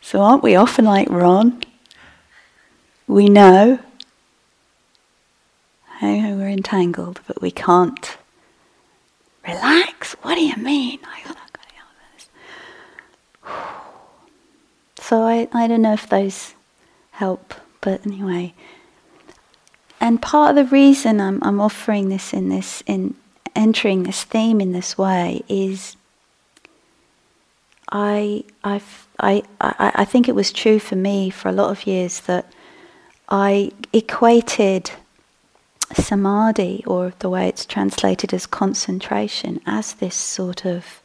so 0.00 0.20
aren't 0.20 0.42
we 0.42 0.54
often 0.54 0.84
like 0.84 1.08
Ron? 1.10 1.62
We 3.06 3.28
know 3.28 3.78
how 5.98 6.34
we're 6.34 6.48
entangled, 6.48 7.20
but 7.26 7.42
we 7.42 7.50
can't 7.50 8.16
Relax? 9.46 10.14
What 10.22 10.34
do 10.36 10.44
you 10.44 10.56
mean? 10.56 10.98
So 14.96 15.22
I, 15.24 15.48
I 15.52 15.66
don't 15.66 15.82
know 15.82 15.92
if 15.92 16.08
those 16.08 16.54
help, 17.10 17.54
but 17.80 18.06
anyway. 18.06 18.54
And 20.00 20.22
part 20.22 20.50
of 20.50 20.56
the 20.56 20.72
reason 20.72 21.20
I'm, 21.20 21.42
I'm 21.42 21.60
offering 21.60 22.08
this 22.08 22.32
in 22.32 22.48
this, 22.48 22.82
in 22.86 23.14
entering 23.54 24.04
this 24.04 24.24
theme 24.24 24.60
in 24.60 24.72
this 24.72 24.96
way 24.96 25.42
is 25.48 25.96
I, 27.90 28.44
I've, 28.64 29.06
I, 29.20 29.42
I, 29.60 29.92
I 29.96 30.04
think 30.04 30.28
it 30.28 30.34
was 30.34 30.50
true 30.50 30.78
for 30.78 30.96
me 30.96 31.28
for 31.30 31.48
a 31.48 31.52
lot 31.52 31.70
of 31.70 31.86
years 31.86 32.20
that 32.20 32.50
I 33.28 33.72
equated 33.92 34.92
samadhi, 35.94 36.84
or 36.86 37.12
the 37.18 37.28
way 37.28 37.48
it's 37.48 37.64
translated 37.64 38.32
as 38.34 38.46
concentration, 38.46 39.60
as 39.66 39.94
this 39.94 40.14
sort 40.14 40.64
of 40.64 41.02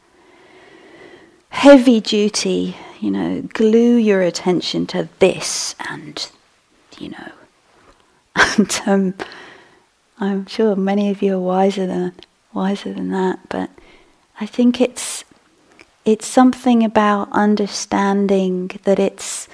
heavy 1.50 2.00
duty, 2.00 2.76
you 3.00 3.10
know, 3.10 3.42
glue 3.52 3.96
your 3.96 4.22
attention 4.22 4.86
to 4.86 5.08
this 5.18 5.74
and, 5.88 6.30
you 6.98 7.10
know. 7.10 7.32
And 8.56 8.80
um, 8.86 9.14
I'm 10.20 10.46
sure 10.46 10.76
many 10.76 11.10
of 11.10 11.22
you 11.22 11.36
are 11.36 11.40
wiser 11.40 11.86
than 11.86 12.12
wiser 12.52 12.92
than 12.92 13.10
that, 13.10 13.38
but 13.48 13.70
I 14.40 14.46
think 14.46 14.80
it's 14.80 15.24
it's 16.04 16.26
something 16.26 16.82
about 16.84 17.28
understanding 17.32 18.70
that 18.84 18.98
it's 18.98 19.48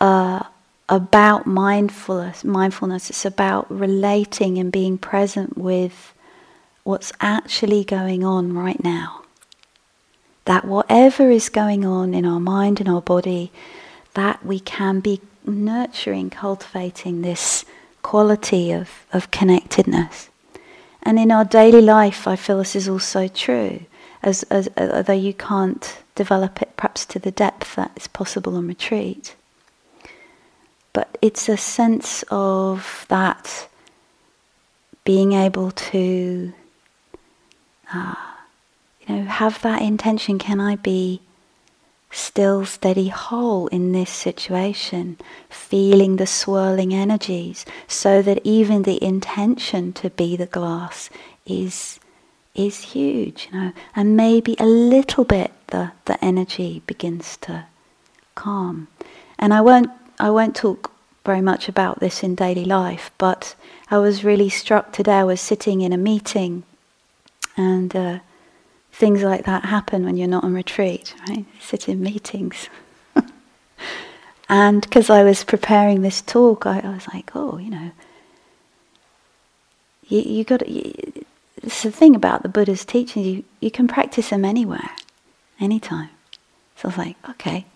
uh, 0.00 0.42
about 0.88 1.46
mindfulness. 1.46 2.44
Mindfulness. 2.44 3.10
It's 3.10 3.24
about 3.24 3.70
relating 3.70 4.58
and 4.58 4.70
being 4.70 4.98
present 4.98 5.56
with 5.56 6.12
what's 6.82 7.12
actually 7.20 7.84
going 7.84 8.24
on 8.24 8.52
right 8.52 8.82
now. 8.82 9.22
That 10.44 10.66
whatever 10.66 11.30
is 11.30 11.48
going 11.48 11.84
on 11.84 12.12
in 12.12 12.26
our 12.26 12.40
mind 12.40 12.80
and 12.80 12.88
our 12.88 13.00
body, 13.00 13.50
that 14.12 14.44
we 14.44 14.60
can 14.60 15.00
be 15.00 15.20
nurturing, 15.46 16.30
cultivating 16.30 17.22
this 17.22 17.64
quality 18.02 18.70
of, 18.70 19.06
of 19.12 19.30
connectedness. 19.30 20.28
And 21.02 21.18
in 21.18 21.30
our 21.30 21.44
daily 21.44 21.80
life, 21.80 22.26
I 22.26 22.36
feel 22.36 22.58
this 22.58 22.76
is 22.76 22.88
also 22.88 23.28
true, 23.28 23.80
as, 24.22 24.42
as, 24.44 24.68
although 24.76 25.12
you 25.12 25.34
can't 25.34 25.98
develop 26.14 26.62
it 26.62 26.76
perhaps 26.76 27.04
to 27.06 27.18
the 27.18 27.30
depth 27.30 27.74
that 27.76 27.92
is 27.96 28.06
possible 28.06 28.56
on 28.56 28.68
retreat. 28.68 29.34
But 30.94 31.18
it's 31.20 31.48
a 31.50 31.58
sense 31.58 32.24
of 32.30 33.04
that 33.08 33.68
being 35.04 35.32
able 35.34 35.70
to, 35.70 36.54
uh, 37.92 38.14
you 39.06 39.14
know, 39.14 39.24
have 39.24 39.60
that 39.60 39.82
intention. 39.82 40.38
Can 40.38 40.60
I 40.60 40.76
be 40.76 41.20
still, 42.10 42.64
steady, 42.64 43.08
whole 43.08 43.66
in 43.66 43.92
this 43.92 44.08
situation? 44.08 45.18
Feeling 45.50 46.16
the 46.16 46.26
swirling 46.26 46.94
energies, 46.94 47.66
so 47.86 48.22
that 48.22 48.40
even 48.44 48.84
the 48.84 49.02
intention 49.04 49.92
to 49.94 50.08
be 50.10 50.36
the 50.36 50.46
glass 50.46 51.10
is 51.44 52.00
is 52.54 52.94
huge, 52.94 53.48
you 53.50 53.58
know, 53.58 53.72
and 53.96 54.16
maybe 54.16 54.54
a 54.60 54.64
little 54.64 55.24
bit 55.24 55.50
the, 55.68 55.90
the 56.04 56.24
energy 56.24 56.82
begins 56.86 57.36
to 57.38 57.66
calm. 58.36 58.86
And 59.40 59.52
I 59.52 59.60
won't 59.60 59.90
I 60.24 60.30
won't 60.30 60.56
talk 60.56 60.90
very 61.26 61.42
much 61.42 61.68
about 61.68 62.00
this 62.00 62.22
in 62.22 62.34
daily 62.34 62.64
life, 62.64 63.10
but 63.18 63.54
I 63.90 63.98
was 63.98 64.24
really 64.24 64.48
struck 64.48 64.90
today. 64.90 65.16
I 65.16 65.24
was 65.24 65.38
sitting 65.38 65.82
in 65.82 65.92
a 65.92 65.98
meeting, 65.98 66.62
and 67.58 67.94
uh, 67.94 68.18
things 68.90 69.22
like 69.22 69.44
that 69.44 69.66
happen 69.66 70.02
when 70.02 70.16
you're 70.16 70.26
not 70.26 70.42
on 70.42 70.54
retreat, 70.54 71.14
right? 71.28 71.44
sit 71.60 71.90
in 71.90 72.02
meetings. 72.02 72.70
and 74.48 74.80
because 74.80 75.10
I 75.10 75.24
was 75.24 75.44
preparing 75.44 76.00
this 76.00 76.22
talk, 76.22 76.64
I, 76.64 76.80
I, 76.80 76.94
was 76.94 77.06
like, 77.12 77.32
oh, 77.34 77.58
you 77.58 77.68
know, 77.68 77.90
you, 80.08 80.20
you 80.22 80.44
got 80.44 80.62
it's 80.62 81.82
the 81.82 81.90
thing 81.90 82.16
about 82.16 82.42
the 82.42 82.48
Buddha's 82.48 82.86
teachings, 82.86 83.26
you, 83.26 83.44
you 83.60 83.70
can 83.70 83.86
practice 83.86 84.30
them 84.30 84.46
anywhere, 84.46 84.88
anytime. 85.60 86.08
So 86.76 86.88
I 86.88 86.88
was 86.88 86.96
like, 86.96 87.16
okay. 87.28 87.66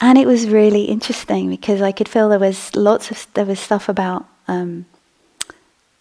And 0.00 0.18
it 0.18 0.26
was 0.26 0.48
really 0.48 0.84
interesting 0.84 1.48
because 1.50 1.80
I 1.80 1.92
could 1.92 2.08
feel 2.08 2.28
there 2.28 2.38
was 2.38 2.74
lots 2.74 3.10
of 3.10 3.26
there 3.34 3.44
was 3.44 3.60
stuff 3.60 3.88
about 3.88 4.26
um, 4.48 4.86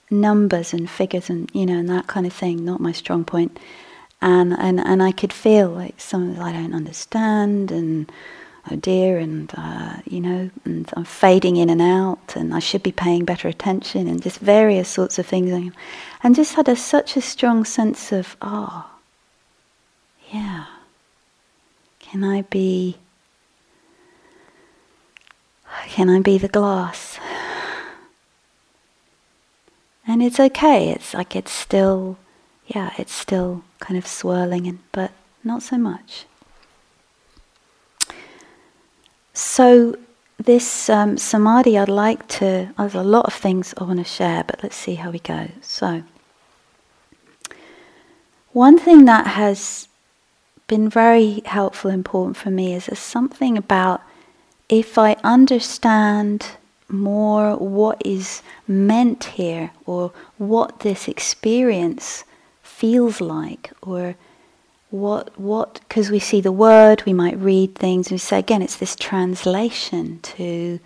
numbers 0.09 0.73
and 0.73 0.89
figures 0.89 1.29
and 1.29 1.49
you 1.53 1.65
know 1.65 1.77
and 1.79 1.89
that 1.89 2.07
kind 2.07 2.25
of 2.25 2.33
thing, 2.33 2.65
not 2.65 2.79
my 2.79 2.91
strong 2.91 3.23
point. 3.23 3.57
And 4.21 4.53
and 4.53 4.79
and 4.79 5.03
I 5.03 5.11
could 5.11 5.33
feel 5.33 5.69
like 5.69 5.99
some 5.99 6.39
I 6.39 6.51
don't 6.51 6.73
understand 6.73 7.71
and 7.71 8.11
oh 8.71 8.75
dear 8.75 9.17
and 9.17 9.51
uh, 9.57 9.97
you 10.05 10.21
know 10.21 10.49
and 10.65 10.89
I'm 10.95 11.05
fading 11.05 11.57
in 11.57 11.69
and 11.69 11.81
out 11.81 12.35
and 12.35 12.53
I 12.53 12.59
should 12.59 12.83
be 12.83 12.91
paying 12.91 13.25
better 13.25 13.47
attention 13.47 14.07
and 14.07 14.21
just 14.21 14.39
various 14.39 14.89
sorts 14.89 15.19
of 15.19 15.25
things 15.25 15.71
and 16.23 16.35
just 16.35 16.55
had 16.55 16.69
a, 16.69 16.75
such 16.75 17.17
a 17.17 17.21
strong 17.21 17.65
sense 17.65 18.11
of 18.11 18.37
oh 18.41 18.89
yeah 20.31 20.65
can 21.99 22.23
I 22.23 22.43
be 22.43 22.97
can 25.87 26.09
I 26.09 26.19
be 26.19 26.37
the 26.37 26.47
glass? 26.47 27.19
And 30.05 30.21
it's 30.21 30.39
okay. 30.39 30.89
It's 30.89 31.13
like 31.13 31.35
it's 31.35 31.51
still, 31.51 32.17
yeah, 32.67 32.91
it's 32.97 33.13
still 33.13 33.63
kind 33.79 33.97
of 33.97 34.05
swirling, 34.05 34.67
and, 34.67 34.79
but 34.91 35.11
not 35.43 35.63
so 35.63 35.77
much. 35.77 36.25
So, 39.33 39.95
this 40.37 40.89
um, 40.89 41.17
samadhi, 41.17 41.77
I'd 41.77 41.89
like 41.89 42.27
to, 42.39 42.73
there's 42.77 42.95
a 42.95 43.03
lot 43.03 43.25
of 43.25 43.33
things 43.33 43.73
I 43.77 43.85
want 43.85 43.99
to 43.99 44.05
share, 44.05 44.43
but 44.43 44.61
let's 44.61 44.75
see 44.75 44.95
how 44.95 45.09
we 45.09 45.19
go. 45.19 45.49
So, 45.61 46.03
one 48.51 48.77
thing 48.77 49.05
that 49.05 49.27
has 49.27 49.87
been 50.67 50.89
very 50.89 51.41
helpful, 51.45 51.89
important 51.89 52.37
for 52.37 52.51
me 52.51 52.73
is 52.75 52.85
there's 52.87 52.99
something 52.99 53.57
about 53.57 54.01
if 54.69 54.97
I 54.97 55.13
understand 55.23 56.51
more 56.89 57.55
what 57.55 58.01
is 58.05 58.41
meant 58.67 59.23
here 59.23 59.71
or 59.85 60.11
what 60.37 60.81
this 60.81 61.07
experience 61.07 62.23
feels 62.61 63.19
like 63.21 63.71
or 63.81 64.15
what 64.89 65.37
what 65.39 65.79
because 65.87 66.11
we 66.11 66.19
see 66.19 66.39
the 66.39 66.51
word 66.51 67.01
we 67.05 67.13
might 67.13 67.37
read 67.37 67.73
things 67.73 68.11
we 68.11 68.17
say 68.17 68.37
again 68.37 68.61
it's 68.61 68.75
this 68.75 68.95
translation 68.95 70.19
to 70.21 70.79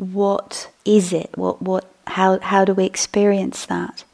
what 0.00 0.70
is 0.86 1.12
it? 1.12 1.30
What 1.36 1.60
what 1.60 1.84
how 2.06 2.40
how 2.40 2.64
do 2.64 2.72
we 2.72 2.84
experience 2.84 3.66
that? 3.66 4.04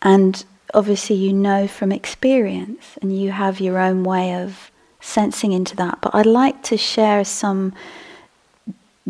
And 0.00 0.44
obviously 0.72 1.16
you 1.16 1.32
know 1.32 1.66
from 1.66 1.90
experience 1.90 2.96
and 3.02 3.16
you 3.16 3.32
have 3.32 3.60
your 3.60 3.78
own 3.78 4.04
way 4.04 4.34
of 4.34 4.70
sensing 5.04 5.52
into 5.52 5.76
that. 5.76 5.98
But 6.00 6.14
I'd 6.14 6.26
like 6.26 6.62
to 6.64 6.76
share 6.76 7.24
some 7.24 7.72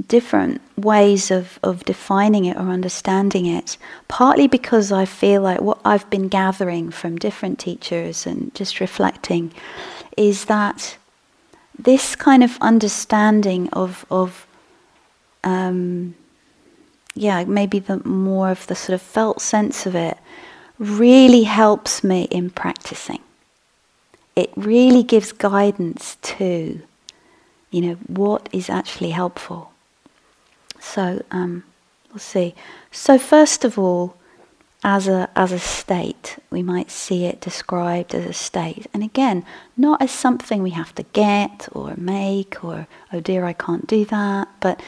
different 0.08 0.60
ways 0.76 1.30
of, 1.30 1.60
of 1.62 1.84
defining 1.84 2.46
it 2.46 2.56
or 2.56 2.68
understanding 2.68 3.46
it, 3.46 3.78
partly 4.08 4.48
because 4.48 4.90
I 4.90 5.04
feel 5.04 5.40
like 5.42 5.60
what 5.60 5.78
I've 5.84 6.08
been 6.10 6.28
gathering 6.28 6.90
from 6.90 7.16
different 7.16 7.60
teachers 7.60 8.26
and 8.26 8.52
just 8.54 8.80
reflecting 8.80 9.52
is 10.16 10.46
that 10.46 10.96
this 11.78 12.16
kind 12.16 12.42
of 12.42 12.58
understanding 12.60 13.68
of, 13.72 14.04
of 14.10 14.46
um, 15.44 16.16
yeah, 17.14 17.44
maybe 17.44 17.78
the 17.78 18.04
more 18.04 18.50
of 18.50 18.66
the 18.66 18.74
sort 18.74 18.94
of 18.94 19.02
felt 19.02 19.40
sense 19.40 19.86
of 19.86 19.94
it 19.94 20.18
really 20.78 21.44
helps 21.44 22.02
me 22.02 22.24
in 22.32 22.50
practicing 22.50 23.20
it 24.36 24.50
really 24.56 25.02
gives 25.02 25.32
guidance 25.32 26.16
to, 26.22 26.80
you 27.70 27.80
know, 27.80 27.94
what 28.06 28.48
is 28.52 28.68
actually 28.68 29.10
helpful. 29.10 29.72
So 30.80 31.22
um, 31.30 31.64
we'll 32.10 32.18
see. 32.18 32.54
So 32.90 33.18
first 33.18 33.64
of 33.64 33.78
all, 33.78 34.16
as 34.86 35.08
a 35.08 35.30
as 35.34 35.50
a 35.50 35.58
state, 35.58 36.36
we 36.50 36.62
might 36.62 36.90
see 36.90 37.24
it 37.24 37.40
described 37.40 38.14
as 38.14 38.26
a 38.26 38.34
state, 38.34 38.86
and 38.92 39.02
again, 39.02 39.46
not 39.78 40.02
as 40.02 40.10
something 40.10 40.62
we 40.62 40.70
have 40.70 40.94
to 40.96 41.04
get 41.14 41.68
or 41.72 41.94
make 41.96 42.62
or 42.62 42.86
oh 43.10 43.20
dear, 43.20 43.46
I 43.46 43.54
can't 43.54 43.86
do 43.86 44.04
that, 44.04 44.48
but 44.60 44.82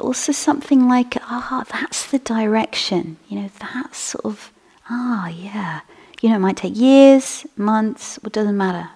also 0.00 0.32
something 0.32 0.88
like 0.88 1.16
ah, 1.22 1.64
that's 1.70 2.10
the 2.10 2.18
direction. 2.18 3.18
You 3.28 3.42
know, 3.42 3.50
that's 3.60 3.98
sort 3.98 4.24
of 4.24 4.50
ah, 4.90 5.28
yeah 5.28 5.82
you 6.20 6.28
know, 6.28 6.36
it 6.36 6.40
might 6.40 6.56
take 6.56 6.76
years, 6.76 7.46
months, 7.56 8.18
it 8.18 8.32
doesn't 8.32 8.56
matter. 8.56 8.90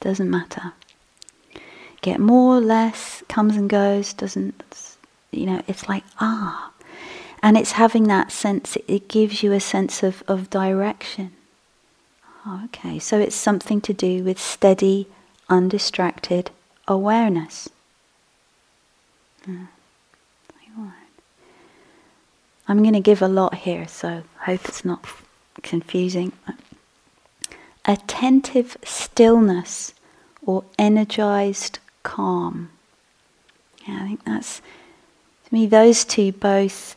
Doesn't 0.00 0.30
matter. 0.30 0.72
Get 2.00 2.20
more, 2.20 2.60
less, 2.60 3.22
comes 3.28 3.56
and 3.56 3.68
goes, 3.68 4.12
doesn't, 4.12 4.62
you 5.32 5.46
know, 5.46 5.62
it's 5.66 5.88
like, 5.88 6.04
ah. 6.20 6.72
And 7.42 7.56
it's 7.56 7.72
having 7.72 8.04
that 8.04 8.32
sense, 8.32 8.76
it 8.86 9.08
gives 9.08 9.42
you 9.42 9.52
a 9.52 9.60
sense 9.60 10.02
of, 10.02 10.22
of 10.28 10.50
direction. 10.50 11.32
Oh, 12.46 12.62
okay, 12.66 12.98
so 12.98 13.18
it's 13.18 13.36
something 13.36 13.80
to 13.82 13.92
do 13.92 14.22
with 14.22 14.38
steady, 14.38 15.08
undistracted 15.48 16.50
awareness. 16.86 17.68
Hmm. 19.44 19.64
I'm 22.68 22.82
going 22.82 22.92
to 22.92 23.00
give 23.00 23.22
a 23.22 23.28
lot 23.28 23.54
here, 23.54 23.88
so 23.88 24.24
hope 24.40 24.66
it's 24.66 24.84
not 24.84 25.06
confusing. 25.62 26.32
Attentive 27.84 28.76
stillness 28.84 29.94
or 30.44 30.64
energized 30.78 31.78
calm. 32.02 32.70
Yeah, 33.86 34.02
I 34.02 34.06
think 34.06 34.24
that's, 34.24 34.60
to 35.46 35.54
me, 35.54 35.66
those 35.66 36.04
two 36.04 36.32
both 36.32 36.96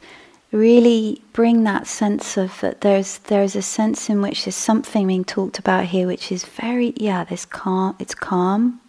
really 0.51 1.21
bring 1.31 1.63
that 1.63 1.87
sense 1.87 2.37
of 2.37 2.59
that 2.59 2.81
there's 2.81 3.19
there's 3.19 3.55
a 3.55 3.61
sense 3.61 4.09
in 4.09 4.21
which 4.21 4.43
there's 4.43 4.55
something 4.55 5.07
being 5.07 5.23
talked 5.23 5.57
about 5.57 5.85
here 5.85 6.05
which 6.05 6.29
is 6.29 6.43
very 6.43 6.93
yeah 6.97 7.23
there's 7.23 7.45
calm 7.45 7.95
it's 7.99 8.13
calm 8.13 8.81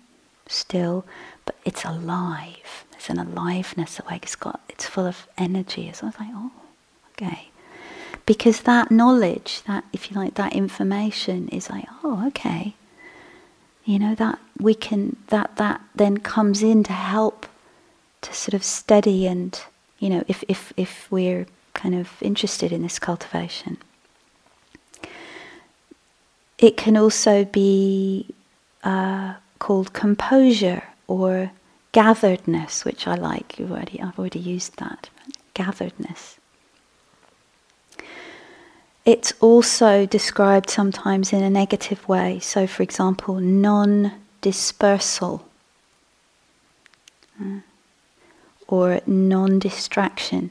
still 0.49 1.05
but 1.47 1.55
it's 1.65 1.85
alive 1.85 2.85
there's 2.91 3.09
an 3.09 3.19
aliveness 3.19 3.97
that 3.97 4.07
like 4.07 4.25
it's 4.25 4.35
got 4.35 4.61
it's 4.69 4.87
full 4.87 5.07
of 5.07 5.29
energy 5.39 5.89
so 5.93 6.07
I 6.07 6.09
was 6.09 6.19
like 6.19 6.29
oh 6.33 6.51
okay 7.13 7.52
because 8.33 8.59
that 8.62 8.90
knowledge 8.90 9.62
that 9.68 9.85
if 9.92 10.01
you 10.11 10.16
like 10.16 10.35
that 10.35 10.53
information 10.55 11.38
is 11.49 11.71
like 11.75 11.87
oh 12.03 12.27
okay 12.29 12.75
you 13.85 13.99
know 13.99 14.14
that 14.14 14.38
we 14.59 14.75
can 14.75 15.16
that 15.29 15.49
that 15.57 15.81
then 15.95 16.16
comes 16.18 16.62
in 16.62 16.79
to 16.83 16.92
help 16.92 17.47
to 18.21 18.33
sort 18.33 18.55
of 18.55 18.62
steady 18.64 19.27
and 19.27 19.53
you 20.03 20.11
know, 20.11 20.25
if, 20.27 20.42
if, 20.49 20.73
if 20.77 21.07
we're 21.12 21.47
kind 21.75 21.95
of 21.95 22.11
interested 22.21 22.73
in 22.73 22.83
this 22.83 22.99
cultivation. 22.99 23.79
It 26.59 26.77
can 26.77 26.97
also 26.97 27.45
be 27.45 28.27
uh, 28.83 29.35
called 29.61 29.92
composure 29.92 30.83
or 31.07 31.53
gatheredness, 31.92 32.85
which 32.85 33.07
I 33.07 33.14
like. 33.14 33.55
Already, 33.61 34.01
I've 34.01 34.18
already 34.18 34.40
used 34.40 34.77
that. 34.79 35.09
Gatheredness. 35.55 36.38
It's 39.05 39.33
also 39.41 40.07
described 40.07 40.71
sometimes 40.71 41.33
in 41.33 41.43
a 41.43 41.51
negative 41.51 42.09
way. 42.09 42.38
So, 42.38 42.67
for 42.67 42.83
example, 42.83 43.41
non 43.41 44.12
dispersal. 44.41 45.45
Uh, 47.41 47.61
or 48.73 49.03
non 49.07 49.59
distraction, 49.59 50.51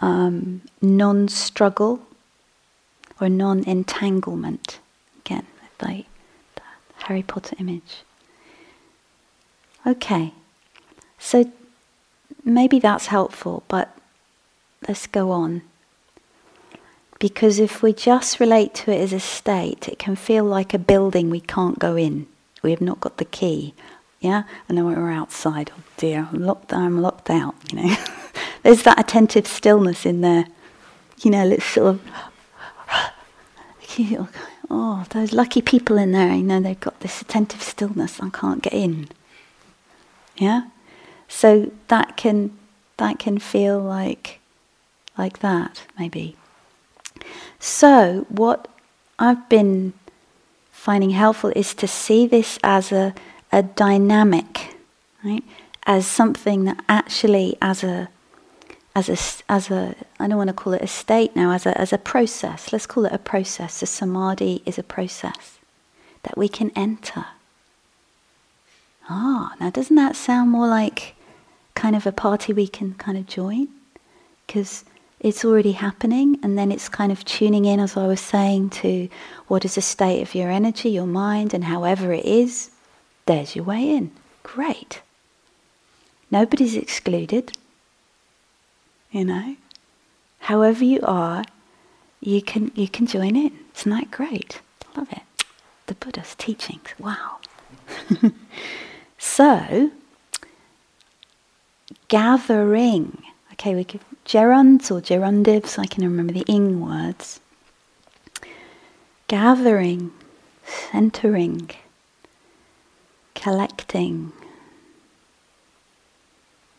um, 0.00 0.62
non 0.82 1.28
struggle, 1.28 2.00
or 3.20 3.28
non 3.28 3.62
entanglement. 3.68 4.80
Again, 5.20 5.46
like 5.80 6.06
the 6.56 6.62
Harry 7.04 7.22
Potter 7.22 7.54
image. 7.60 8.02
Okay, 9.86 10.34
so 11.20 11.50
maybe 12.44 12.80
that's 12.80 13.06
helpful, 13.06 13.62
but 13.68 13.96
let's 14.88 15.06
go 15.06 15.30
on. 15.30 15.62
Because 17.18 17.58
if 17.58 17.82
we 17.82 17.92
just 17.92 18.38
relate 18.38 18.74
to 18.74 18.92
it 18.92 19.00
as 19.00 19.12
a 19.12 19.20
state, 19.20 19.88
it 19.88 19.98
can 19.98 20.14
feel 20.14 20.44
like 20.44 20.72
a 20.72 20.78
building 20.78 21.30
we 21.30 21.40
can't 21.40 21.78
go 21.78 21.96
in. 21.96 22.26
We 22.62 22.70
have 22.70 22.80
not 22.80 23.00
got 23.00 23.16
the 23.16 23.24
key. 23.24 23.74
Yeah, 24.20 24.44
and 24.68 24.76
then 24.76 24.84
we're 24.84 25.10
outside. 25.10 25.70
Oh 25.76 25.82
dear, 25.96 26.28
I'm 26.32 26.42
locked. 26.44 26.72
I'm 26.72 27.00
locked 27.00 27.30
out. 27.30 27.54
You 27.70 27.82
know, 27.82 27.96
there's 28.62 28.82
that 28.82 28.98
attentive 28.98 29.46
stillness 29.46 30.04
in 30.04 30.20
there. 30.20 30.46
You 31.22 31.30
know, 31.30 31.48
it's 31.48 31.64
sort 31.64 31.96
of. 31.96 32.00
Oh, 34.70 35.04
those 35.10 35.32
lucky 35.32 35.62
people 35.62 35.96
in 35.96 36.12
there. 36.12 36.34
You 36.34 36.42
know, 36.42 36.60
they've 36.60 36.78
got 36.78 37.00
this 37.00 37.22
attentive 37.22 37.62
stillness. 37.62 38.20
I 38.20 38.28
can't 38.28 38.62
get 38.62 38.74
in. 38.74 39.08
Yeah, 40.36 40.68
so 41.26 41.72
that 41.88 42.16
can 42.16 42.56
that 42.98 43.18
can 43.18 43.38
feel 43.38 43.80
like 43.80 44.40
like 45.16 45.40
that 45.40 45.82
maybe. 45.98 46.36
So 47.58 48.26
what 48.28 48.68
I've 49.18 49.48
been 49.48 49.92
finding 50.70 51.10
helpful 51.10 51.52
is 51.56 51.74
to 51.74 51.88
see 51.88 52.26
this 52.26 52.58
as 52.62 52.92
a 52.92 53.14
a 53.52 53.62
dynamic, 53.62 54.76
right? 55.24 55.44
As 55.84 56.06
something 56.06 56.64
that 56.64 56.84
actually, 56.88 57.56
as 57.62 57.82
a, 57.82 58.08
as 58.94 59.08
a, 59.08 59.52
as 59.52 59.70
a, 59.70 59.94
I 60.20 60.28
don't 60.28 60.36
want 60.36 60.48
to 60.48 60.54
call 60.54 60.74
it 60.74 60.82
a 60.82 60.86
state 60.86 61.34
now, 61.34 61.52
as 61.52 61.64
a, 61.66 61.78
as 61.80 61.92
a 61.92 61.98
process. 61.98 62.72
Let's 62.72 62.86
call 62.86 63.06
it 63.06 63.12
a 63.12 63.18
process. 63.18 63.82
A 63.82 63.86
samadhi 63.86 64.62
is 64.66 64.78
a 64.78 64.82
process 64.82 65.58
that 66.24 66.36
we 66.36 66.48
can 66.48 66.70
enter. 66.76 67.26
Ah, 69.08 69.54
now 69.58 69.70
doesn't 69.70 69.96
that 69.96 70.16
sound 70.16 70.50
more 70.50 70.68
like 70.68 71.14
kind 71.74 71.96
of 71.96 72.06
a 72.06 72.12
party 72.12 72.52
we 72.52 72.68
can 72.68 72.94
kind 72.94 73.16
of 73.16 73.26
join? 73.26 73.68
Because 74.46 74.84
it's 75.20 75.44
already 75.44 75.72
happening, 75.72 76.38
and 76.42 76.56
then 76.56 76.70
it's 76.70 76.88
kind 76.88 77.10
of 77.10 77.24
tuning 77.24 77.64
in, 77.64 77.80
as 77.80 77.96
I 77.96 78.06
was 78.06 78.20
saying, 78.20 78.70
to 78.70 79.08
what 79.48 79.64
is 79.64 79.74
the 79.74 79.82
state 79.82 80.22
of 80.22 80.34
your 80.34 80.50
energy, 80.50 80.90
your 80.90 81.06
mind, 81.06 81.52
and 81.54 81.64
however 81.64 82.12
it 82.12 82.24
is, 82.24 82.70
there's 83.26 83.56
your 83.56 83.64
way 83.64 83.90
in. 83.90 84.10
Great. 84.42 85.02
Nobody's 86.30 86.76
excluded. 86.76 87.52
You 89.10 89.24
know? 89.24 89.56
However 90.40 90.84
you 90.84 91.00
are, 91.02 91.44
you 92.20 92.42
can 92.42 92.72
you 92.74 92.88
can 92.88 93.06
join 93.06 93.36
in. 93.36 93.58
Isn't 93.76 93.90
that 93.90 94.10
great? 94.10 94.60
Love 94.96 95.10
it. 95.12 95.22
The 95.86 95.94
Buddha's 95.94 96.34
teachings. 96.36 96.88
Wow. 96.98 97.38
so 99.18 99.90
gathering. 102.08 103.22
Okay, 103.52 103.74
we 103.74 103.84
give 103.84 104.04
gerunds 104.28 104.90
or 104.90 105.00
gerundives, 105.00 105.78
I 105.78 105.86
can 105.86 106.04
remember 106.04 106.34
the 106.34 106.44
ing 106.46 106.80
words. 106.80 107.40
Gathering, 109.26 110.12
centering, 110.64 111.70
collecting, 113.34 114.32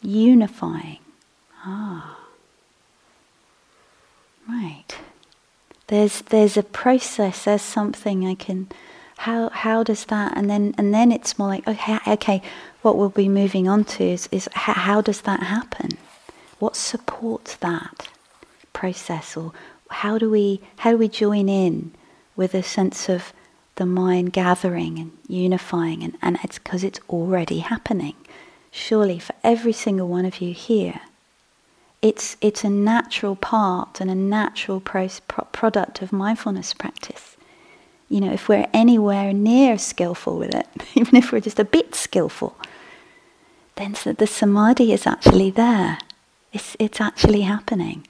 unifying. 0.01 0.99
Ah. 1.65 2.19
Right. 4.47 4.97
There's 5.88 6.21
there's 6.21 6.55
a 6.55 6.63
process, 6.63 7.45
there's 7.45 7.62
something 7.62 8.27
I 8.27 8.35
can 8.35 8.69
how 9.17 9.49
how 9.49 9.83
does 9.83 10.05
that 10.05 10.38
and 10.38 10.49
then 10.49 10.73
and 10.77 10.93
then 10.93 11.12
it's 11.12 11.38
more 11.38 11.49
like 11.49 11.67
okay 11.67 11.99
okay 12.07 12.41
what 12.83 12.95
we'll 12.95 13.09
be 13.09 13.27
moving 13.27 13.67
on 13.67 13.83
to 13.83 14.01
is, 14.01 14.29
is 14.31 14.47
how, 14.53 14.71
how 14.73 15.01
does 15.01 15.21
that 15.21 15.43
happen 15.43 15.89
what 16.59 16.75
supports 16.75 17.55
that 17.57 18.07
process 18.73 19.35
or 19.35 19.51
how 19.89 20.17
do 20.17 20.29
we 20.29 20.61
how 20.77 20.91
do 20.91 20.97
we 20.97 21.07
join 21.07 21.49
in 21.49 21.91
with 22.35 22.53
a 22.53 22.63
sense 22.63 23.09
of 23.09 23.33
the 23.79 23.85
mind 23.85 24.33
gathering 24.33 24.99
and 24.99 25.17
unifying, 25.27 26.03
and, 26.03 26.17
and 26.21 26.37
it's 26.43 26.59
because 26.59 26.83
it's 26.83 26.99
already 27.09 27.59
happening. 27.59 28.13
Surely, 28.71 29.17
for 29.17 29.33
every 29.43 29.71
single 29.71 30.07
one 30.07 30.25
of 30.25 30.41
you 30.41 30.53
here, 30.53 30.99
it's, 32.01 32.35
it's 32.41 32.63
a 32.63 32.69
natural 32.69 33.35
part 33.35 33.99
and 33.99 34.11
a 34.11 34.15
natural 34.15 34.81
pro- 34.81 35.07
product 35.51 36.01
of 36.01 36.11
mindfulness 36.11 36.73
practice. 36.73 37.37
You 38.09 38.19
know, 38.19 38.33
if 38.33 38.49
we're 38.49 38.67
anywhere 38.73 39.31
near 39.33 39.77
skillful 39.77 40.37
with 40.37 40.53
it, 40.53 40.67
even 40.95 41.15
if 41.15 41.31
we're 41.31 41.39
just 41.39 41.59
a 41.59 41.65
bit 41.65 41.95
skillful, 41.95 42.55
then 43.75 43.95
the 44.17 44.27
samadhi 44.27 44.91
is 44.91 45.07
actually 45.07 45.51
there. 45.51 45.97
It's, 46.51 46.75
it's 46.79 47.01
actually 47.01 47.41
happening. 47.41 48.07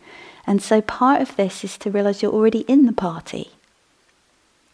And 0.47 0.62
so 0.62 0.82
part 0.82 1.21
of 1.21 1.36
this 1.36 1.63
is 1.63 1.78
to 1.80 1.91
realize 1.91 2.21
you're 2.21 2.34
already 2.34 2.62
in 2.62 2.86
the 2.86 2.93
party. 2.93 3.52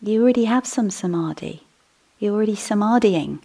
You 0.02 0.22
already 0.22 0.46
have 0.46 0.66
some 0.66 0.90
samadhi. 0.90 1.64
You're 2.20 2.36
already 2.36 2.56
samadhiing. 2.56 3.40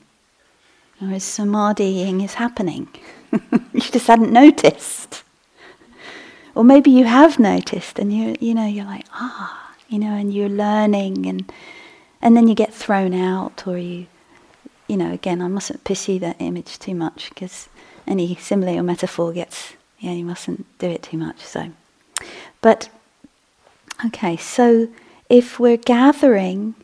Or 1.01 1.19
samadhiing 1.19 2.23
is 2.23 2.35
happening. 2.35 2.89
you 3.73 3.81
just 3.81 4.07
hadn't 4.07 4.33
noticed. 4.33 5.23
Or 6.55 6.65
maybe 6.65 6.91
you 6.91 7.05
have 7.05 7.39
noticed 7.39 7.99
and 7.99 8.13
you 8.13 8.37
you 8.41 8.55
know, 8.55 8.67
you're 8.67 8.85
like, 8.85 9.07
ah, 9.13 9.75
you 9.89 9.99
know, 9.99 10.15
and 10.15 10.35
you're 10.35 10.49
learning 10.49 11.27
and 11.27 11.51
and 12.21 12.37
then 12.37 12.49
you 12.49 12.55
get 12.55 12.75
thrown 12.75 13.15
out 13.15 13.67
or 13.67 13.79
you 13.79 14.07
you 14.89 14.97
know, 14.97 15.13
again, 15.13 15.41
I 15.41 15.47
mustn't 15.47 15.85
pursue 15.85 16.19
that 16.19 16.37
image 16.41 16.79
too 16.79 16.97
much 16.97 17.29
because 17.29 17.69
any 18.09 18.35
simile 18.35 18.81
or 18.81 18.83
metaphor 18.83 19.33
gets, 19.33 19.75
yeah, 20.01 20.13
you 20.13 20.25
mustn't 20.25 20.67
do 20.79 20.89
it 20.89 21.03
too 21.03 21.19
much. 21.19 21.41
So, 21.41 21.71
but 22.61 22.89
okay, 24.07 24.37
so 24.37 24.89
if 25.29 25.61
we're 25.61 25.77
gathering, 25.77 26.75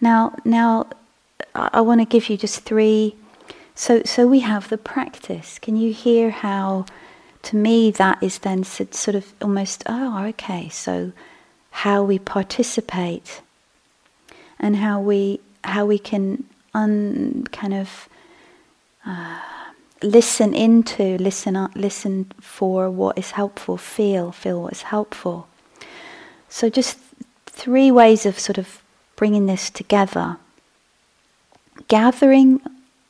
now, 0.00 0.34
now 0.44 0.86
I 1.54 1.80
want 1.80 2.00
to 2.00 2.06
give 2.06 2.28
you 2.28 2.36
just 2.36 2.60
three. 2.60 3.14
So, 3.74 4.02
so 4.04 4.26
we 4.26 4.40
have 4.40 4.68
the 4.68 4.78
practice. 4.78 5.58
Can 5.58 5.76
you 5.76 5.92
hear 5.92 6.30
how, 6.30 6.86
to 7.42 7.56
me, 7.56 7.90
that 7.92 8.22
is 8.22 8.38
then 8.38 8.64
sort 8.64 9.14
of 9.14 9.32
almost, 9.40 9.84
oh, 9.86 10.24
okay, 10.28 10.68
so 10.70 11.12
how 11.70 12.02
we 12.02 12.18
participate 12.18 13.42
and 14.58 14.76
how 14.76 15.00
we, 15.00 15.40
how 15.62 15.84
we 15.84 15.98
can 15.98 16.44
un, 16.72 17.44
kind 17.52 17.74
of 17.74 18.08
uh, 19.04 19.40
listen 20.02 20.54
into, 20.54 21.16
listen, 21.18 21.56
up, 21.56 21.72
listen 21.74 22.32
for 22.40 22.90
what 22.90 23.18
is 23.18 23.32
helpful, 23.32 23.76
feel, 23.76 24.32
feel 24.32 24.62
what 24.62 24.72
is 24.72 24.82
helpful. 24.82 25.48
So 26.48 26.68
just 26.68 26.98
three 27.46 27.90
ways 27.90 28.26
of 28.26 28.38
sort 28.38 28.58
of 28.58 28.82
bringing 29.16 29.46
this 29.46 29.70
together. 29.70 30.36
Gathering, 31.88 32.60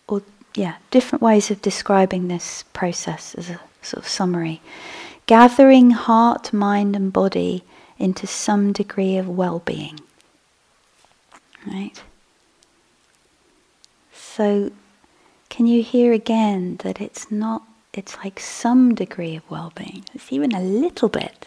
or 0.08 0.22
yeah, 0.54 0.76
different 0.90 1.22
ways 1.22 1.50
of 1.50 1.62
describing 1.62 2.28
this 2.28 2.64
process 2.72 3.34
as 3.34 3.50
a 3.50 3.60
sort 3.82 4.04
of 4.04 4.08
summary. 4.08 4.60
Gathering 5.26 5.90
heart, 5.90 6.52
mind, 6.52 6.94
and 6.94 7.12
body 7.12 7.64
into 7.98 8.26
some 8.26 8.72
degree 8.72 9.16
of 9.16 9.28
well 9.28 9.60
being. 9.60 9.98
Right? 11.66 12.00
So, 14.12 14.70
can 15.48 15.66
you 15.66 15.82
hear 15.82 16.12
again 16.12 16.76
that 16.82 17.00
it's 17.00 17.30
not, 17.30 17.62
it's 17.92 18.16
like 18.18 18.40
some 18.40 18.94
degree 18.94 19.36
of 19.36 19.50
well 19.50 19.72
being? 19.74 20.04
It's 20.14 20.32
even 20.32 20.54
a 20.54 20.60
little 20.60 21.08
bit. 21.08 21.46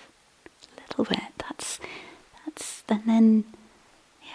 A 0.77 0.81
little 0.81 1.05
bit. 1.05 1.31
That's, 1.37 1.79
that's, 2.45 2.83
and 2.89 3.03
then, 3.05 3.43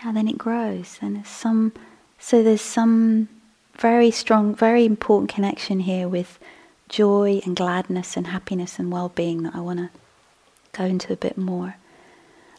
yeah, 0.03 0.13
then 0.13 0.29
it 0.29 0.39
grows. 0.39 0.99
And 1.01 1.17
there's 1.17 1.29
some, 1.29 1.73
so 2.19 2.43
there's 2.43 2.61
some 2.61 3.29
very 3.77 4.11
strong, 4.11 4.55
very 4.55 4.85
important 4.85 5.31
connection 5.31 5.81
here 5.81 6.09
with 6.09 6.39
joy 6.89 7.41
and 7.45 7.57
gladness 7.57 8.17
and 8.17 8.29
happiness 8.29 8.79
and 8.79 8.93
well 8.93 9.09
being 9.09 9.43
that 9.43 9.55
I 9.55 9.61
want 9.61 9.79
to 9.81 9.91
go 10.73 10.85
into 10.85 11.13
a 11.13 11.17
bit 11.17 11.37
more. 11.37 11.77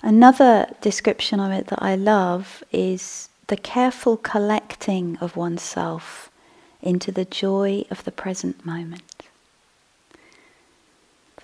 Another 0.02 0.68
description 0.82 1.40
of 1.40 1.52
it 1.52 1.68
that 1.68 1.82
I 1.82 1.96
love 1.96 2.64
is 2.72 3.30
the 3.48 3.58
careful 3.58 4.18
collecting 4.18 5.18
of 5.22 5.36
oneself 5.36 6.30
into 6.86 7.12
the 7.12 7.26
joy 7.26 7.84
of 7.90 8.04
the 8.06 8.12
present 8.12 8.66
moment. 8.66 9.24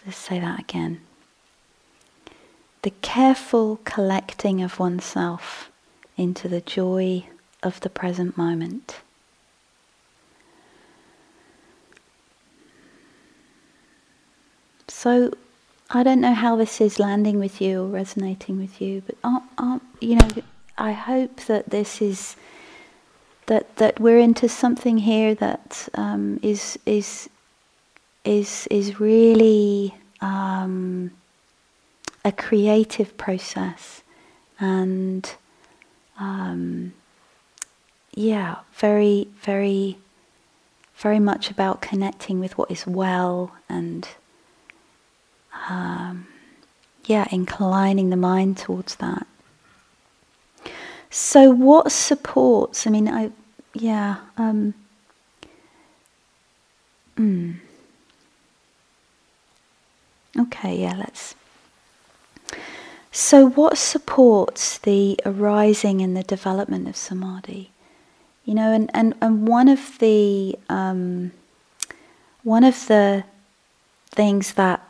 Let's 0.06 0.18
say 0.18 0.40
that 0.40 0.60
again. 0.60 1.02
The 2.84 2.92
careful 3.02 3.80
collecting 3.84 4.62
of 4.64 4.80
oneself 4.80 5.70
into 6.16 6.48
the 6.48 6.62
joy 6.62 7.26
of 7.62 7.80
the 7.82 7.90
present 7.90 8.38
moment. 8.38 9.00
So, 14.88 15.34
I 15.90 16.04
don't 16.04 16.22
know 16.22 16.34
how 16.34 16.56
this 16.56 16.80
is 16.80 17.00
landing 17.00 17.40
with 17.40 17.62
you 17.62 17.84
or 17.84 17.88
resonating 17.88 18.58
with 18.58 18.82
you, 18.82 19.04
but 19.06 19.16
uh, 19.24 19.40
uh, 19.58 19.80
you 20.00 20.16
know, 20.16 20.30
I 20.78 20.92
hope 20.94 21.42
that 21.42 21.70
this 21.70 22.02
is 22.02 22.36
that 23.52 23.76
that 23.76 24.00
we're 24.00 24.18
into 24.18 24.48
something 24.48 25.00
here 25.00 25.36
that 25.36 25.90
um, 25.96 26.40
is 26.42 26.80
is 26.86 27.30
is 28.24 28.66
is 28.72 28.98
really 28.98 29.94
um, 30.22 31.12
a 32.24 32.32
creative 32.32 33.18
process 33.18 34.04
and 34.58 35.36
um, 36.18 36.94
yeah, 38.14 38.56
very 38.76 39.28
very 39.42 39.98
very 40.96 41.20
much 41.20 41.52
about 41.52 41.82
connecting 41.82 42.40
with 42.40 42.58
what 42.58 42.72
is 42.72 42.88
well 42.88 43.52
and 43.68 44.08
um, 45.68 46.26
yeah, 47.04 47.28
inclining 47.34 48.12
the 48.12 48.16
mind 48.16 48.58
towards 48.58 48.96
that. 48.96 49.28
So, 51.10 51.52
what 51.52 51.92
supports? 51.92 52.88
I 52.88 52.90
mean, 52.90 53.10
I, 53.10 53.32
yeah. 53.74 54.18
Um, 54.38 54.74
mm. 57.18 57.56
Okay, 60.40 60.82
yeah, 60.82 60.96
let's. 60.98 61.36
So, 63.12 63.50
what 63.50 63.78
supports 63.78 64.78
the 64.78 65.20
arising 65.26 66.02
and 66.02 66.16
the 66.16 66.24
development 66.24 66.88
of 66.88 66.96
samadhi? 66.96 67.72
You 68.46 68.54
know, 68.54 68.72
and, 68.72 68.90
and, 68.94 69.14
and 69.22 69.48
one 69.48 69.68
of 69.68 70.00
the 70.00 70.58
um, 70.70 71.32
one 72.44 72.64
of 72.64 72.88
the 72.88 73.24
things 74.10 74.54
that 74.54 74.82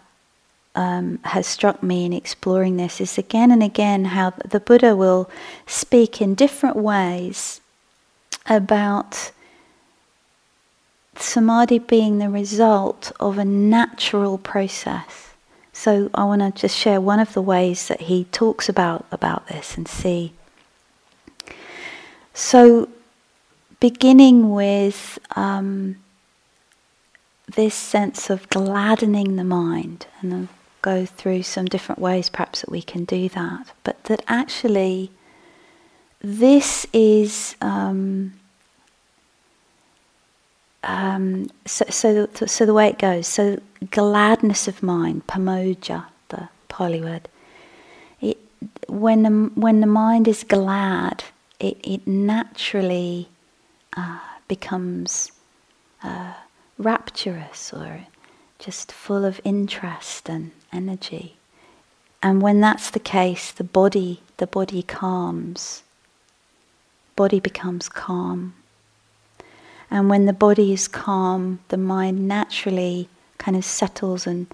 um, 0.76 1.20
has 1.24 1.48
struck 1.48 1.84
me 1.84 2.06
in 2.06 2.14
exploring 2.14 2.78
this 2.78 3.02
is 3.02 3.18
again 3.18 3.52
and 3.52 3.62
again 3.62 4.06
how 4.06 4.32
the 4.46 4.60
Buddha 4.60 4.96
will 4.96 5.30
speak 5.66 6.22
in 6.22 6.34
different 6.34 6.78
ways 6.78 7.61
about 8.46 9.32
samadhi 11.16 11.80
being 11.80 12.18
the 12.18 12.30
result 12.30 13.12
of 13.20 13.38
a 13.38 13.46
natural 13.46 14.38
process. 14.38 15.34
So 15.74 16.10
I 16.14 16.24
want 16.26 16.42
to 16.42 16.62
just 16.62 16.78
share 16.78 17.00
one 17.00 17.20
of 17.20 17.34
the 17.34 17.42
ways 17.42 17.88
that 17.88 18.02
he 18.02 18.26
talks 18.26 18.68
about 18.68 19.06
about 19.12 19.48
this 19.48 19.78
and 19.78 19.88
see. 19.88 20.34
So, 22.34 22.90
beginning 23.80 24.52
with 24.52 25.20
um, 25.36 25.98
this 27.56 27.76
sense 27.76 28.30
of 28.30 28.48
gladdening 28.50 29.36
the 29.36 29.44
mind 29.44 30.08
and 30.22 30.48
go 30.82 31.06
through 31.06 31.44
some 31.44 31.66
different 31.66 32.00
ways 32.00 32.30
perhaps 32.30 32.62
that 32.62 32.72
we 32.72 32.82
can 32.82 33.06
do 33.06 33.30
that, 33.30 33.72
but 33.84 34.04
that 34.06 34.24
actually 34.28 35.12
this 36.22 36.86
is 36.94 37.56
um, 37.62 38.34
um, 40.84 41.50
so, 41.66 41.86
so, 41.90 42.28
so 42.34 42.66
the 42.66 42.74
way 42.74 42.88
it 42.90 43.00
goes. 43.00 43.28
So 43.28 43.60
gladness 43.92 44.68
of 44.68 44.82
mind, 44.82 45.28
pamojja, 45.28 46.06
the 46.30 46.50
Pali 46.70 47.02
word. 47.02 47.28
It, 48.20 48.38
when 48.88 49.24
the 49.24 49.52
when 49.60 49.82
the 49.82 49.88
mind 49.88 50.28
is 50.28 50.44
glad, 50.44 51.24
it 51.60 51.78
it 51.84 52.08
naturally 52.08 53.30
uh, 53.96 54.20
becomes 54.48 55.32
uh, 56.04 56.34
rapturous 56.78 57.74
or 57.74 58.06
just 58.60 58.92
full 58.92 59.26
of 59.26 59.42
interest 59.44 60.30
and 60.30 60.52
energy. 60.72 61.36
And 62.24 62.42
when 62.42 62.62
that's 62.62 62.92
the 62.92 63.00
case, 63.00 63.52
the 63.52 63.64
body, 63.64 64.22
the 64.38 64.46
body 64.46 64.84
calms. 64.84 65.82
Body 67.22 67.40
becomes 67.40 67.88
calm. 67.88 68.56
And 69.92 70.10
when 70.10 70.26
the 70.26 70.34
body 70.48 70.74
is 70.74 70.88
calm, 70.88 71.60
the 71.68 71.78
mind 71.78 72.28
naturally 72.28 73.10
kind 73.38 73.56
of 73.56 73.64
settles 73.64 74.26
and 74.26 74.48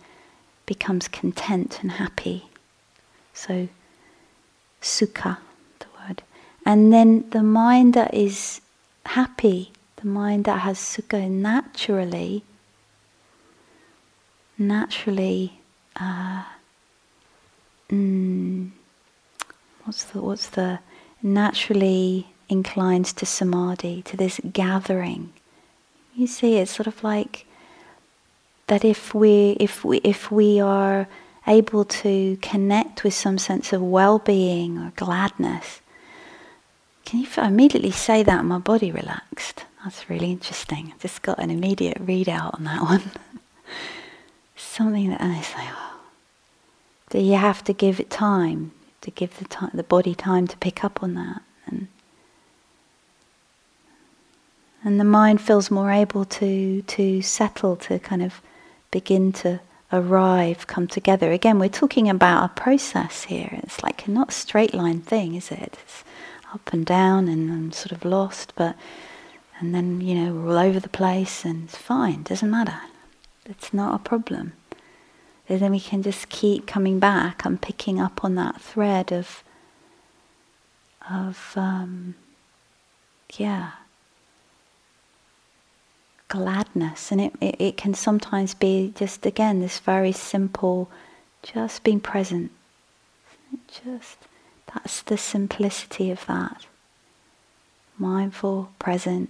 becomes 0.65 1.07
content 1.07 1.79
and 1.81 1.91
happy. 1.93 2.49
So, 3.33 3.69
sukha, 4.81 5.37
the 5.79 5.85
word. 5.97 6.23
And 6.65 6.91
then 6.91 7.29
the 7.29 7.43
mind 7.43 7.93
that 7.93 8.13
is 8.13 8.59
happy, 9.05 9.71
the 10.01 10.07
mind 10.07 10.43
that 10.45 10.59
has 10.67 10.77
sukha 10.77 11.29
naturally 11.29 12.43
naturally 14.57 15.61
uh, 15.95 16.43
mm, 17.89 18.71
what's 19.83 20.03
the 20.05 20.21
what's 20.21 20.47
the 20.49 20.79
naturally 21.21 22.27
inclines 22.49 23.13
to 23.13 23.25
samadhi 23.25 24.01
to 24.03 24.17
this 24.17 24.39
gathering. 24.51 25.33
You 26.15 26.27
see 26.27 26.57
it's 26.57 26.71
sort 26.71 26.87
of 26.87 27.03
like 27.03 27.45
that 28.67 28.83
if 28.83 29.13
we 29.13 29.57
if 29.59 29.83
we 29.83 29.97
if 30.03 30.31
we 30.31 30.59
are 30.59 31.07
able 31.45 31.85
to 31.85 32.37
connect 32.41 33.03
with 33.03 33.13
some 33.13 33.37
sense 33.37 33.71
of 33.71 33.81
well-being 33.81 34.77
or 34.77 34.91
gladness 34.95 35.79
can 37.07 37.21
you 37.21 37.27
immediately 37.37 37.91
say 37.91 38.21
that 38.23 38.43
my 38.43 38.57
body 38.57 38.91
relaxed? 38.91 39.63
That's 39.81 40.09
really 40.09 40.29
interesting. 40.29 40.91
I 40.93 41.01
just 41.01 41.21
got 41.21 41.39
an 41.39 41.49
immediate 41.49 42.05
readout 42.05 42.53
on 42.55 42.65
that 42.65 42.81
one. 42.91 43.11
Something 44.57 45.11
that, 45.11 45.21
it's 45.21 45.53
like, 45.55 45.69
oh, 45.71 46.01
that 47.11 47.21
you 47.21 47.35
have 47.35 47.63
to 47.63 47.71
give 47.71 48.01
it 48.01 48.09
time 48.09 48.73
to 48.99 49.09
give 49.09 49.39
the 49.39 49.45
time, 49.45 49.71
the 49.73 49.83
body 49.83 50.15
time 50.15 50.47
to 50.47 50.57
pick 50.57 50.83
up 50.83 51.01
on 51.01 51.13
that, 51.13 51.43
and 54.87 55.01
the 55.01 55.03
mind 55.19 55.41
feels 55.41 55.69
more 55.69 55.91
able 55.91 56.23
to 56.23 56.81
to 56.83 57.21
settle, 57.21 57.75
to 57.75 57.99
kind 57.99 58.23
of 58.23 58.41
begin 58.89 59.33
to 59.33 59.59
arrive, 59.91 60.65
come 60.65 60.87
together. 60.87 61.29
Again, 61.29 61.59
we're 61.59 61.81
talking 61.81 62.09
about 62.09 62.45
a 62.45 62.61
process 62.61 63.25
here. 63.25 63.49
It's 63.63 63.83
like 63.83 64.07
not 64.07 64.29
a 64.29 64.31
straight 64.31 64.73
line 64.73 65.01
thing, 65.01 65.35
is 65.35 65.51
it? 65.51 65.77
It's 65.83 66.05
up 66.53 66.71
and 66.71 66.85
down, 66.85 67.27
and 67.27 67.51
I'm 67.51 67.71
sort 67.73 67.91
of 67.91 68.05
lost, 68.05 68.53
but 68.55 68.77
and 69.59 69.75
then 69.75 69.99
you 69.99 70.15
know 70.15 70.33
we're 70.33 70.51
all 70.51 70.65
over 70.69 70.79
the 70.79 70.97
place, 71.01 71.43
and 71.43 71.65
it's 71.65 71.75
fine. 71.77 72.23
Doesn't 72.23 72.49
matter. 72.49 72.79
It's 73.45 73.73
not 73.73 73.93
a 73.93 74.09
problem. 74.11 74.53
And 75.49 75.59
then 75.59 75.71
we 75.71 75.81
can 75.81 76.01
just 76.01 76.29
keep 76.29 76.65
coming 76.65 76.97
back 76.97 77.43
and 77.43 77.61
picking 77.61 77.99
up 77.99 78.23
on 78.23 78.35
that 78.35 78.61
thread 78.61 79.11
of, 79.11 79.43
of 81.09 81.53
um, 81.57 82.15
yeah, 83.37 83.71
gladness. 86.27 87.11
And 87.11 87.21
it, 87.21 87.33
it, 87.41 87.55
it 87.59 87.77
can 87.77 87.93
sometimes 87.93 88.53
be 88.53 88.93
just, 88.95 89.25
again, 89.25 89.59
this 89.59 89.79
very 89.79 90.11
simple, 90.11 90.89
just 91.43 91.83
being 91.83 91.99
present. 91.99 92.51
Just, 93.67 94.17
that's 94.73 95.01
the 95.01 95.17
simplicity 95.17 96.11
of 96.11 96.25
that. 96.25 96.65
Mindful, 97.97 98.69
present. 98.79 99.29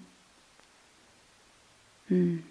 Mm. 2.12 2.42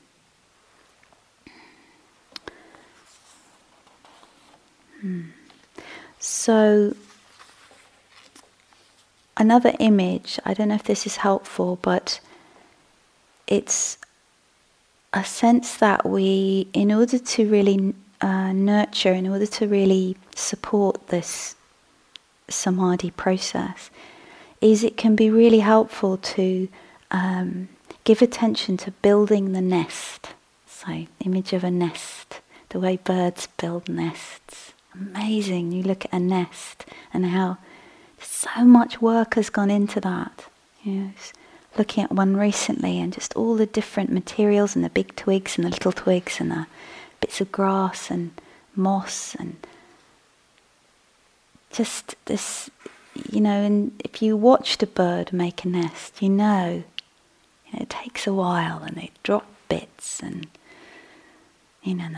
Hmm. 5.00 5.22
So, 6.18 6.94
another 9.36 9.74
image, 9.78 10.38
I 10.44 10.54
don't 10.54 10.68
know 10.68 10.74
if 10.74 10.84
this 10.84 11.06
is 11.06 11.16
helpful, 11.16 11.78
but 11.82 12.20
it's 13.46 13.98
a 15.12 15.24
sense 15.24 15.76
that 15.76 16.04
we, 16.06 16.68
in 16.72 16.92
order 16.92 17.18
to 17.18 17.48
really 17.48 17.94
uh, 18.20 18.52
nurture, 18.52 19.12
in 19.12 19.28
order 19.28 19.46
to 19.46 19.66
really 19.66 20.16
support 20.34 21.08
this 21.08 21.54
samadhi 22.48 23.10
process, 23.10 23.90
is 24.60 24.82
it 24.82 24.96
can 24.96 25.16
be 25.16 25.30
really 25.30 25.60
helpful 25.60 26.16
to 26.16 26.68
um, 27.10 27.68
give 28.04 28.22
attention 28.22 28.76
to 28.78 28.90
building 29.02 29.52
the 29.52 29.60
nest. 29.60 30.28
So, 30.66 31.06
image 31.24 31.52
of 31.52 31.64
a 31.64 31.70
nest, 31.70 32.40
the 32.68 32.80
way 32.80 32.96
birds 32.96 33.48
build 33.58 33.88
nests. 33.88 34.72
Amazing. 34.94 35.72
You 35.72 35.82
look 35.82 36.04
at 36.06 36.12
a 36.12 36.18
nest 36.18 36.86
and 37.12 37.26
how 37.26 37.58
so 38.20 38.64
much 38.64 39.02
work 39.02 39.34
has 39.34 39.50
gone 39.50 39.70
into 39.70 40.00
that. 40.00 40.46
You 40.82 40.92
know, 40.92 41.10
looking 41.78 42.04
at 42.04 42.12
one 42.12 42.36
recently 42.36 43.00
and 43.00 43.12
just 43.12 43.34
all 43.34 43.56
the 43.56 43.66
different 43.66 44.10
materials 44.10 44.74
and 44.74 44.84
the 44.84 44.90
big 44.90 45.14
twigs 45.16 45.56
and 45.56 45.64
the 45.64 45.70
little 45.70 45.92
twigs 45.92 46.40
and 46.40 46.50
the 46.50 46.66
bits 47.20 47.40
of 47.40 47.52
grass 47.52 48.10
and 48.10 48.32
moss 48.74 49.34
and 49.36 49.56
just 51.72 52.14
this, 52.24 52.70
you 53.30 53.40
know, 53.40 53.62
and 53.62 54.00
if 54.04 54.22
you 54.22 54.36
watched 54.36 54.82
a 54.82 54.86
bird 54.86 55.32
make 55.32 55.64
a 55.64 55.68
nest, 55.68 56.22
you 56.22 56.28
know, 56.28 56.84
you 57.66 57.72
know 57.72 57.82
it 57.82 57.90
takes 57.90 58.26
a 58.26 58.32
while 58.32 58.82
and 58.82 58.96
they 58.96 59.10
drop 59.22 59.46
bits 59.68 60.20
and, 60.20 60.46
you 61.82 61.94
know, 61.94 62.08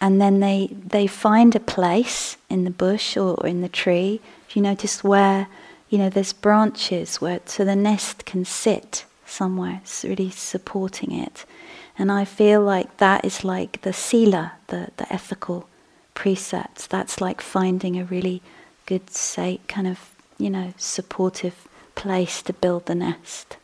and 0.00 0.20
then 0.20 0.40
they, 0.40 0.68
they 0.72 1.06
find 1.06 1.54
a 1.54 1.60
place 1.60 2.36
in 2.50 2.64
the 2.64 2.70
bush 2.70 3.16
or 3.16 3.46
in 3.46 3.60
the 3.60 3.68
tree. 3.68 4.20
If 4.48 4.56
you 4.56 4.62
notice 4.62 5.02
where 5.02 5.48
you 5.88 5.98
know, 5.98 6.08
there's 6.08 6.32
branches 6.32 7.20
where 7.20 7.40
so 7.44 7.64
the 7.64 7.76
nest 7.76 8.24
can 8.24 8.44
sit 8.44 9.04
somewhere. 9.24 9.80
It's 9.82 10.04
really 10.04 10.30
supporting 10.30 11.12
it. 11.12 11.44
And 11.98 12.12
I 12.12 12.24
feel 12.24 12.60
like 12.60 12.98
that 12.98 13.24
is 13.24 13.44
like 13.44 13.82
the 13.82 13.92
sila, 13.92 14.52
the, 14.66 14.88
the 14.96 15.10
ethical 15.12 15.68
precepts. 16.14 16.86
That's 16.86 17.20
like 17.20 17.40
finding 17.40 17.98
a 17.98 18.04
really 18.04 18.42
good, 18.84 19.10
safe, 19.10 19.66
kind 19.68 19.86
of, 19.86 20.10
you 20.38 20.50
know, 20.50 20.74
supportive 20.76 21.68
place 21.94 22.42
to 22.42 22.52
build 22.52 22.86
the 22.86 22.94
nest. 22.94 23.56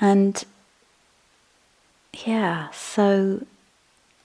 And 0.00 0.44
yeah, 2.24 2.70
so 2.70 3.44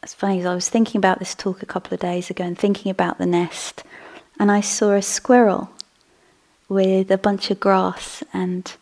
it's 0.04 0.14
funny 0.14 0.46
I 0.46 0.54
was 0.54 0.70
thinking 0.70 1.00
about 1.00 1.20
this 1.20 1.34
talk 1.34 1.64
a 1.64 1.66
couple 1.66 1.94
of 1.94 2.00
days 2.00 2.30
ago 2.30 2.44
and 2.44 2.58
thinking 2.58 2.92
about 2.92 3.18
the 3.18 3.26
nest 3.26 3.84
and 4.40 4.50
I 4.50 4.62
saw 4.62 4.94
a 4.94 5.02
squirrel 5.02 5.70
with 6.70 7.12
a 7.12 7.18
bunch 7.18 7.52
of 7.52 7.60
grass 7.60 8.24
and 8.34 8.74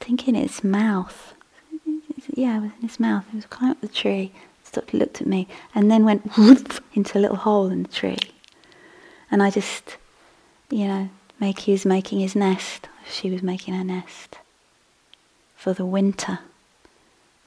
I 0.00 0.04
think 0.04 0.28
in 0.28 0.36
its 0.36 0.62
mouth. 0.62 1.34
Yeah, 2.34 2.58
it 2.58 2.60
was 2.60 2.70
in 2.78 2.84
its 2.84 3.00
mouth. 3.00 3.24
It 3.32 3.36
was 3.36 3.46
climbing 3.46 3.76
up 3.76 3.80
the 3.80 3.88
tree, 3.88 4.32
stopped, 4.62 4.92
looked 4.92 5.20
at 5.20 5.26
me, 5.26 5.48
and 5.74 5.90
then 5.90 6.04
went 6.04 6.36
whoop 6.36 6.84
into 6.92 7.18
a 7.18 7.20
little 7.20 7.36
hole 7.36 7.68
in 7.68 7.82
the 7.82 7.88
tree. 7.88 8.18
And 9.30 9.42
I 9.42 9.50
just, 9.50 9.96
you 10.70 10.86
know, 10.86 11.08
make 11.40 11.60
he 11.60 11.72
was 11.72 11.86
making 11.86 12.20
his 12.20 12.36
nest. 12.36 12.88
She 13.10 13.30
was 13.30 13.42
making 13.42 13.74
her 13.74 13.84
nest 13.84 14.38
for 15.56 15.72
the 15.72 15.86
winter. 15.86 16.40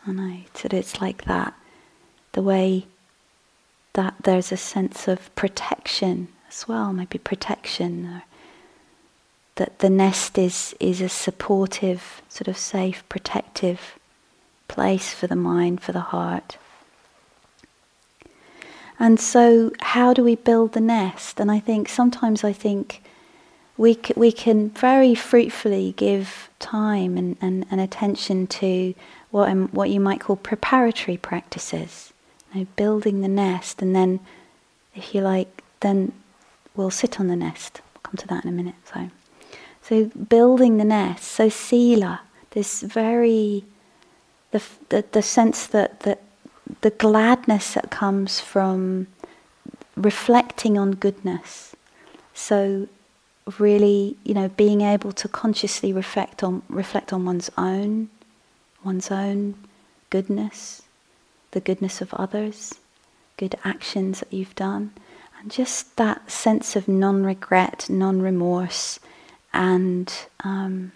And 0.05 0.19
I 0.19 0.45
said 0.53 0.73
it's 0.73 0.99
like 0.99 1.25
that. 1.25 1.53
The 2.33 2.41
way 2.41 2.85
that 3.93 4.15
there's 4.23 4.51
a 4.51 4.57
sense 4.57 5.07
of 5.07 5.33
protection 5.35 6.27
as 6.55 6.67
well, 6.67 6.93
maybe 6.93 7.17
protection, 7.17 8.05
or 8.05 8.23
that 9.55 9.79
the 9.79 9.89
nest 9.89 10.37
is, 10.37 10.75
is 10.79 11.01
a 11.01 11.09
supportive, 11.09 12.21
sort 12.29 12.47
of 12.47 12.57
safe, 12.57 13.03
protective 13.09 13.97
place 14.67 15.13
for 15.13 15.27
the 15.27 15.35
mind, 15.35 15.81
for 15.81 15.91
the 15.91 15.99
heart. 15.99 16.57
And 18.97 19.19
so, 19.19 19.71
how 19.81 20.13
do 20.13 20.23
we 20.23 20.35
build 20.35 20.71
the 20.73 20.81
nest? 20.81 21.39
And 21.39 21.51
I 21.51 21.59
think 21.59 21.89
sometimes 21.89 22.43
I 22.43 22.53
think 22.53 23.01
we, 23.77 23.95
c- 23.95 24.13
we 24.15 24.31
can 24.31 24.69
very 24.69 25.15
fruitfully 25.15 25.93
give 25.97 26.49
time 26.59 27.17
and, 27.17 27.35
and, 27.41 27.65
and 27.69 27.81
attention 27.81 28.47
to 28.47 28.93
what, 29.31 29.49
what 29.73 29.89
you 29.89 29.99
might 29.99 30.21
call 30.21 30.37
preparatory 30.37 31.17
practices. 31.17 32.13
Building 32.77 33.19
the 33.19 33.27
nest, 33.27 33.81
and 33.81 33.93
then, 33.93 34.21
if 34.95 35.13
you 35.13 35.19
like, 35.19 35.61
then 35.81 36.13
we'll 36.75 36.91
sit 36.91 37.19
on 37.19 37.27
the 37.27 37.35
nest. 37.35 37.81
We'll 37.93 38.01
come 38.01 38.17
to 38.17 38.27
that 38.27 38.43
in 38.43 38.49
a 38.49 38.53
minute. 38.53 38.75
So, 38.93 39.09
so 39.81 40.05
building 40.05 40.77
the 40.77 40.85
nest. 40.85 41.23
So 41.23 41.49
sila, 41.49 42.21
this 42.51 42.81
very 42.81 43.63
the 44.51 44.61
the, 44.89 45.05
the 45.11 45.21
sense 45.21 45.67
that 45.67 46.01
that 46.01 46.21
the 46.81 46.89
gladness 46.89 47.73
that 47.73 47.91
comes 47.91 48.39
from 48.39 49.07
reflecting 49.95 50.77
on 50.77 50.91
goodness. 50.91 51.75
So 52.33 52.87
really, 53.59 54.17
you 54.23 54.33
know, 54.33 54.49
being 54.49 54.81
able 54.81 55.11
to 55.13 55.27
consciously 55.27 55.93
reflect 55.93 56.43
on 56.43 56.63
reflect 56.69 57.13
on 57.13 57.25
one's 57.25 57.49
own 57.57 58.09
one's 58.83 59.09
own 59.11 59.55
goodness, 60.09 60.83
the 61.51 61.59
goodness 61.59 62.01
of 62.01 62.13
others, 62.13 62.75
good 63.37 63.55
actions 63.63 64.19
that 64.19 64.31
you've 64.31 64.55
done 64.55 64.91
just 65.47 65.95
that 65.97 66.29
sense 66.29 66.75
of 66.75 66.87
non 66.87 67.23
regret, 67.23 67.89
non 67.89 68.21
remorse, 68.21 68.99
and 69.53 70.13
um, 70.43 70.91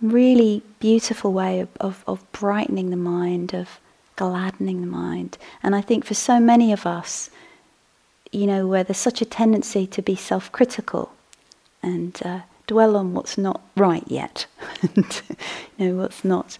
really 0.00 0.62
beautiful 0.80 1.32
way 1.32 1.60
of, 1.60 1.68
of, 1.80 2.04
of 2.06 2.32
brightening 2.32 2.90
the 2.90 2.96
mind, 2.96 3.54
of 3.54 3.80
gladdening 4.16 4.80
the 4.80 4.86
mind. 4.86 5.38
And 5.62 5.74
I 5.74 5.80
think 5.80 6.04
for 6.04 6.14
so 6.14 6.38
many 6.38 6.72
of 6.72 6.86
us, 6.86 7.30
you 8.32 8.46
know, 8.46 8.66
where 8.66 8.84
there's 8.84 8.98
such 8.98 9.22
a 9.22 9.26
tendency 9.26 9.86
to 9.86 10.02
be 10.02 10.16
self 10.16 10.50
critical 10.52 11.12
and 11.82 12.20
uh, 12.24 12.40
dwell 12.66 12.96
on 12.96 13.14
what's 13.14 13.38
not 13.38 13.60
right 13.76 14.04
yet, 14.06 14.46
and, 14.82 15.22
you 15.78 15.88
know, 15.88 16.02
what's 16.02 16.24
not. 16.24 16.58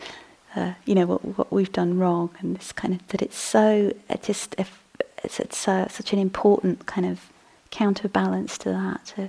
Uh, 0.57 0.75
you 0.85 0.95
know 0.95 1.05
what, 1.05 1.37
what 1.37 1.53
we've 1.53 1.73
done 1.73 1.99
wrong, 1.99 2.31
and 2.39 2.57
this 2.57 2.71
kind 2.71 2.95
of 2.95 3.05
that 3.09 3.21
it's 3.21 3.37
so 3.37 3.93
it 4.09 4.23
just 4.23 4.55
if 4.57 4.84
it's, 5.25 5.41
it's 5.41 5.67
uh, 5.69 5.89
such 5.89 6.13
an 6.13 6.19
important 6.19 6.87
kind 6.87 7.07
of 7.07 7.33
counterbalance 7.71 8.57
to 8.59 8.71
that 8.71 9.05
to 9.07 9.29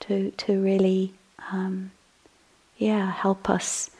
to 0.00 0.30
to 0.32 0.60
really 0.60 1.14
um, 1.52 1.92
yeah 2.78 3.12
help 3.12 3.48
us 3.48 3.90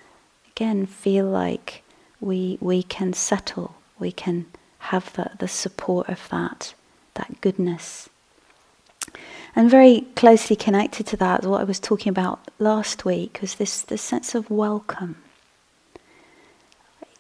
again 0.53 0.87
feel 0.87 1.27
like 1.27 1.83
we 2.21 2.59
we 2.61 2.83
can 2.83 3.13
settle 3.13 3.77
we 3.99 4.11
can 4.11 4.47
have 4.79 5.13
the, 5.15 5.31
the 5.39 5.49
support 5.49 6.09
of 6.09 6.29
that 6.31 6.75
that 7.15 7.41
goodness. 7.41 8.09
And 9.55 9.71
very 9.71 10.03
closely 10.17 10.55
connected 10.55 11.07
to 11.09 11.17
that 11.17 11.45
what 11.45 11.61
I 11.61 11.65
was 11.65 11.81
talking 11.81 12.11
about 12.11 12.51
last 12.59 13.05
week 13.05 13.39
was 13.41 13.55
this 13.55 13.83
this 13.83 14.03
sense 14.03 14.35
of 14.35 14.51
welcome. 14.51 15.17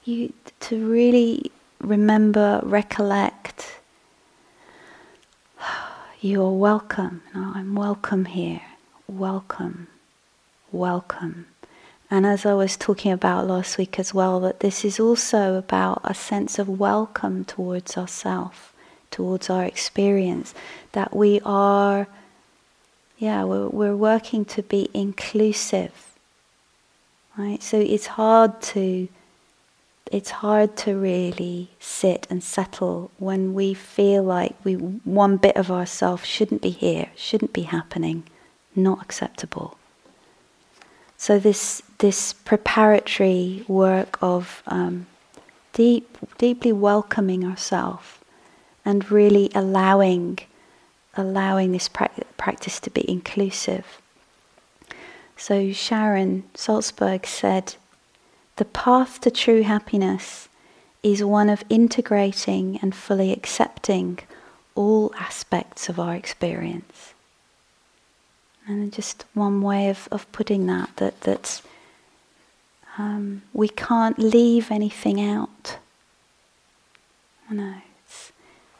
You 0.04 0.32
to 0.60 0.86
really 0.86 1.50
remember 1.80 2.60
recollect 2.62 3.78
you 6.26 6.42
are 6.42 6.50
welcome. 6.50 7.22
I'm 7.32 7.76
welcome 7.76 8.24
here. 8.24 8.62
Welcome. 9.06 9.86
Welcome. 10.72 11.46
And 12.10 12.26
as 12.26 12.44
I 12.44 12.52
was 12.52 12.76
talking 12.76 13.12
about 13.12 13.46
last 13.46 13.78
week 13.78 13.96
as 14.00 14.12
well, 14.12 14.40
that 14.40 14.58
this 14.58 14.84
is 14.84 14.98
also 14.98 15.54
about 15.54 16.00
a 16.02 16.14
sense 16.14 16.58
of 16.58 16.68
welcome 16.68 17.44
towards 17.44 17.96
ourself, 17.96 18.74
towards 19.12 19.48
our 19.48 19.62
experience, 19.62 20.52
that 20.92 21.14
we 21.14 21.40
are, 21.44 22.08
yeah, 23.18 23.44
we're, 23.44 23.68
we're 23.68 23.96
working 23.96 24.44
to 24.46 24.64
be 24.64 24.88
inclusive. 24.92 26.10
Right? 27.38 27.62
So 27.62 27.78
it's 27.78 28.06
hard 28.08 28.60
to 28.74 29.06
it's 30.12 30.30
hard 30.30 30.76
to 30.76 30.96
really 30.96 31.68
sit 31.80 32.26
and 32.30 32.42
settle 32.42 33.10
when 33.18 33.54
we 33.54 33.74
feel 33.74 34.22
like 34.22 34.54
we 34.64 34.74
one 34.74 35.36
bit 35.36 35.56
of 35.56 35.70
ourselves 35.70 36.26
shouldn't 36.26 36.62
be 36.62 36.70
here, 36.70 37.08
shouldn't 37.16 37.52
be 37.52 37.62
happening, 37.62 38.24
not 38.74 39.02
acceptable. 39.02 39.76
So 41.16 41.38
this 41.38 41.82
this 41.98 42.32
preparatory 42.32 43.64
work 43.66 44.18
of 44.20 44.62
um, 44.66 45.06
deep, 45.72 46.16
deeply 46.38 46.72
welcoming 46.72 47.44
ourselves 47.44 48.06
and 48.84 49.10
really 49.10 49.50
allowing 49.54 50.38
allowing 51.16 51.72
this 51.72 51.88
pra- 51.88 52.10
practice 52.36 52.78
to 52.80 52.90
be 52.90 53.08
inclusive. 53.10 54.00
So 55.36 55.72
Sharon 55.72 56.44
Salzberg 56.54 57.26
said 57.26 57.76
the 58.56 58.64
path 58.64 59.20
to 59.20 59.30
true 59.30 59.62
happiness 59.62 60.48
is 61.02 61.22
one 61.22 61.48
of 61.48 61.62
integrating 61.68 62.78
and 62.82 62.94
fully 62.94 63.32
accepting 63.32 64.18
all 64.74 65.14
aspects 65.18 65.88
of 65.88 66.00
our 66.00 66.14
experience. 66.14 67.14
And 68.66 68.92
just 68.92 69.24
one 69.34 69.62
way 69.62 69.88
of, 69.88 70.08
of 70.10 70.30
putting 70.32 70.66
that, 70.66 70.96
that, 70.96 71.20
that 71.20 71.62
um, 72.98 73.42
we 73.52 73.68
can't 73.68 74.18
leave 74.18 74.70
anything 74.70 75.20
out. 75.20 75.78
I 77.48 77.54
know, 77.54 77.74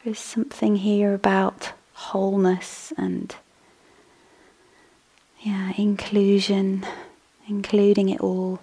there's 0.03 0.19
something 0.19 0.77
here 0.77 1.13
about 1.13 1.71
wholeness 1.93 2.91
and 2.97 3.33
yeah, 5.41 5.71
inclusion, 5.77 6.85
including 7.47 8.09
it 8.09 8.19
all. 8.19 8.59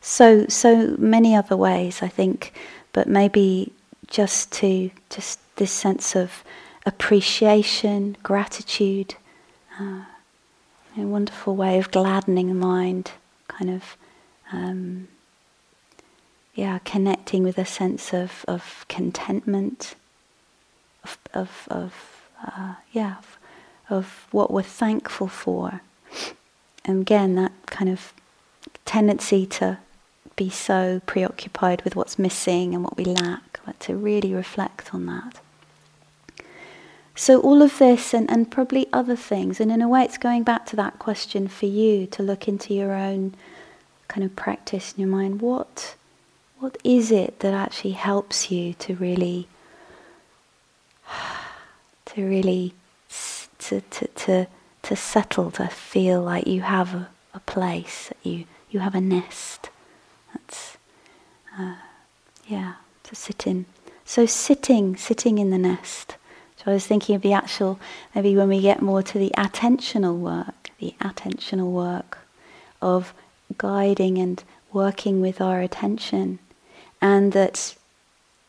So 0.00 0.46
so 0.48 0.96
many 0.98 1.34
other 1.34 1.56
ways, 1.56 2.02
I 2.02 2.08
think, 2.08 2.52
but 2.92 3.06
maybe 3.08 3.72
just 4.06 4.50
to 4.52 4.90
just 5.10 5.38
this 5.56 5.70
sense 5.72 6.16
of 6.16 6.42
appreciation, 6.86 8.16
gratitude, 8.22 9.14
uh, 9.78 10.04
a 10.96 11.00
wonderful 11.02 11.54
way 11.54 11.78
of 11.78 11.90
gladdening 11.90 12.48
the 12.48 12.54
mind, 12.54 13.12
kind 13.48 13.70
of, 13.70 13.96
um, 14.52 15.08
yeah, 16.54 16.78
connecting 16.84 17.42
with 17.42 17.58
a 17.58 17.64
sense 17.64 18.12
of, 18.12 18.44
of 18.48 18.84
contentment, 18.88 19.94
of, 21.04 21.18
of, 21.34 21.68
of 21.70 22.20
uh, 22.44 22.74
yeah, 22.92 23.16
of, 23.18 23.38
of 23.88 24.26
what 24.30 24.50
we're 24.50 24.62
thankful 24.62 25.28
for. 25.28 25.82
And 26.84 27.02
again, 27.02 27.34
that 27.36 27.52
kind 27.66 27.90
of 27.90 28.12
tendency 28.84 29.46
to 29.46 29.78
be 30.40 30.48
so 30.48 31.02
preoccupied 31.04 31.82
with 31.82 31.94
what's 31.94 32.18
missing 32.18 32.74
and 32.74 32.82
what 32.82 32.96
we 32.96 33.04
lack, 33.04 33.60
but 33.66 33.78
to 33.78 33.94
really 33.94 34.32
reflect 34.32 34.94
on 34.94 35.04
that. 35.04 35.38
So, 37.14 37.42
all 37.42 37.60
of 37.60 37.76
this 37.76 38.14
and, 38.14 38.30
and 38.30 38.50
probably 38.50 38.86
other 38.90 39.16
things, 39.16 39.60
and 39.60 39.70
in 39.70 39.82
a 39.82 39.88
way, 39.88 40.02
it's 40.02 40.16
going 40.16 40.42
back 40.44 40.64
to 40.66 40.76
that 40.76 40.98
question 40.98 41.46
for 41.46 41.66
you 41.66 42.06
to 42.06 42.22
look 42.22 42.48
into 42.48 42.72
your 42.72 42.92
own 42.94 43.34
kind 44.08 44.24
of 44.24 44.34
practice 44.34 44.94
in 44.94 45.00
your 45.00 45.10
mind. 45.10 45.42
What, 45.42 45.94
what 46.58 46.78
is 46.82 47.10
it 47.10 47.40
that 47.40 47.52
actually 47.52 47.90
helps 47.90 48.50
you 48.50 48.72
to 48.84 48.94
really, 48.94 49.46
to 52.06 52.24
really, 52.26 52.72
to, 53.58 53.82
to, 53.82 54.06
to, 54.06 54.46
to 54.84 54.96
settle, 54.96 55.50
to 55.50 55.68
feel 55.68 56.22
like 56.22 56.46
you 56.46 56.62
have 56.62 56.94
a, 56.94 57.08
a 57.34 57.40
place, 57.40 58.08
that 58.08 58.16
you, 58.22 58.46
you 58.70 58.80
have 58.80 58.94
a 58.94 59.02
nest? 59.02 59.69
Uh, 61.58 61.76
yeah, 62.46 62.74
to 63.04 63.14
sit 63.14 63.46
in. 63.46 63.66
So, 64.04 64.26
sitting, 64.26 64.96
sitting 64.96 65.38
in 65.38 65.50
the 65.50 65.58
nest. 65.58 66.16
So 66.56 66.70
I 66.70 66.74
was 66.74 66.86
thinking 66.86 67.16
of 67.16 67.22
the 67.22 67.32
actual, 67.32 67.80
maybe 68.14 68.36
when 68.36 68.48
we 68.48 68.60
get 68.60 68.82
more 68.82 69.02
to 69.02 69.18
the 69.18 69.30
attentional 69.30 70.18
work, 70.18 70.70
the 70.78 70.94
attentional 71.00 71.70
work 71.70 72.18
of 72.82 73.14
guiding 73.56 74.18
and 74.18 74.44
working 74.70 75.22
with 75.22 75.40
our 75.40 75.62
attention, 75.62 76.38
and 77.00 77.32
that 77.32 77.74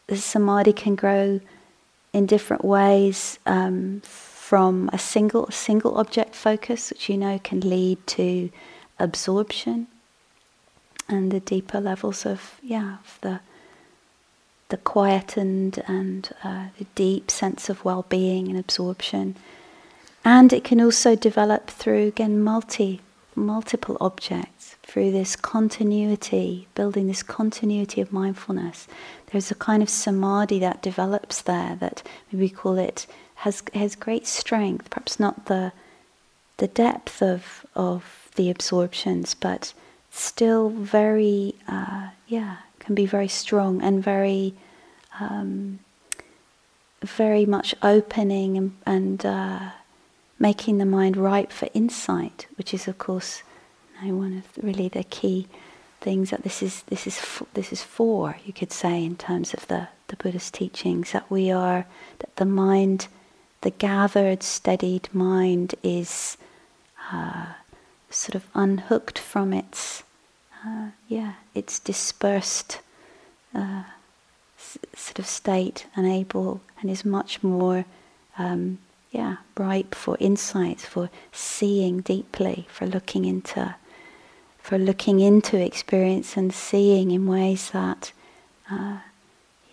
the 0.07 0.17
samadhi 0.17 0.73
can 0.73 0.95
grow 0.95 1.39
in 2.11 2.25
different 2.25 2.65
ways 2.65 3.39
um, 3.45 4.01
from 4.01 4.89
a 4.91 4.99
single 4.99 5.49
single 5.49 5.97
object 5.97 6.35
focus, 6.35 6.89
which 6.89 7.07
you 7.07 7.17
know 7.17 7.39
can 7.39 7.61
lead 7.61 8.05
to 8.07 8.49
absorption, 8.99 9.87
and 11.11 11.31
the 11.31 11.39
deeper 11.39 11.79
levels 11.79 12.25
of 12.25 12.59
yeah 12.63 12.97
of 13.03 13.17
the 13.21 13.39
the 14.71 14.77
quietened 14.77 15.83
and 15.85 16.31
uh, 16.43 16.67
the 16.79 16.85
deep 16.95 17.29
sense 17.29 17.69
of 17.69 17.85
well 17.85 18.05
being 18.09 18.47
and 18.47 18.57
absorption. 18.57 19.35
And 20.23 20.53
it 20.53 20.63
can 20.63 20.79
also 20.79 21.15
develop 21.15 21.67
through, 21.67 22.07
again, 22.07 22.41
multi, 22.41 23.01
multiple 23.35 23.97
objects, 23.99 24.75
through 24.83 25.11
this 25.11 25.35
continuity, 25.35 26.67
building 26.73 27.07
this 27.07 27.23
continuity 27.23 28.01
of 28.01 28.13
mindfulness. 28.13 28.87
There's 29.31 29.51
a 29.51 29.55
kind 29.55 29.83
of 29.83 29.89
samadhi 29.89 30.59
that 30.59 30.81
develops 30.81 31.41
there 31.41 31.75
that 31.79 32.01
we 32.31 32.49
call 32.49 32.77
it, 32.77 33.07
has, 33.35 33.63
has 33.73 33.95
great 33.95 34.27
strength, 34.27 34.89
perhaps 34.89 35.19
not 35.19 35.47
the, 35.47 35.73
the 36.57 36.67
depth 36.67 37.21
of, 37.21 37.65
of 37.75 38.29
the 38.35 38.49
absorptions, 38.49 39.33
but 39.33 39.73
still 40.11 40.69
very, 40.69 41.55
uh, 41.67 42.09
yeah, 42.27 42.57
can 42.79 42.93
be 42.93 43.05
very 43.05 43.27
strong 43.27 43.81
and 43.81 44.03
very, 44.03 44.53
um, 45.19 45.79
very 47.01 47.45
much 47.45 47.73
opening 47.81 48.57
and, 48.57 48.77
and 48.85 49.25
uh, 49.25 49.69
making 50.37 50.77
the 50.77 50.85
mind 50.85 51.17
ripe 51.17 51.51
for 51.51 51.69
insight, 51.73 52.45
which 52.57 52.73
is, 52.73 52.87
of 52.87 52.97
course, 52.97 53.41
you 54.03 54.11
know, 54.11 54.17
one 54.17 54.37
of 54.37 54.53
the, 54.53 54.61
really 54.61 54.89
the 54.89 55.03
key 55.05 55.47
things 56.01 56.31
that 56.31 56.41
this 56.41 56.63
is 56.63 56.81
this 56.87 57.05
is 57.05 57.19
f- 57.19 57.43
this 57.53 57.71
is 57.71 57.83
for. 57.83 58.35
You 58.45 58.53
could 58.53 58.71
say 58.71 59.03
in 59.03 59.15
terms 59.15 59.53
of 59.53 59.67
the 59.67 59.87
the 60.07 60.15
Buddha's 60.15 60.51
teachings 60.51 61.11
that 61.11 61.29
we 61.29 61.51
are 61.51 61.85
that 62.19 62.35
the 62.37 62.45
mind, 62.45 63.07
the 63.61 63.71
gathered, 63.71 64.43
steadied 64.43 65.09
mind 65.13 65.75
is. 65.83 66.37
Uh, 67.11 67.45
sort 68.11 68.35
of 68.35 68.45
unhooked 68.53 69.17
from 69.17 69.53
its 69.53 70.03
uh, 70.65 70.89
yeah, 71.07 71.33
it's 71.55 71.79
dispersed 71.79 72.79
uh, 73.55 73.83
s- 74.57 74.77
sort 74.95 75.19
of 75.19 75.25
state 75.25 75.87
and 75.95 76.05
able 76.05 76.61
and 76.79 76.89
is 76.89 77.03
much 77.03 77.41
more, 77.43 77.85
um, 78.37 78.77
yeah, 79.11 79.37
ripe 79.57 79.95
for 79.95 80.17
insights, 80.19 80.85
for 80.85 81.09
seeing 81.31 82.01
deeply, 82.01 82.67
for 82.71 82.85
looking 82.85 83.25
into, 83.25 83.75
for 84.59 84.77
looking 84.77 85.19
into 85.19 85.57
experience 85.57 86.37
and 86.37 86.53
seeing 86.53 87.11
in 87.11 87.27
ways 87.27 87.71
that, 87.71 88.11
uh, 88.69 88.99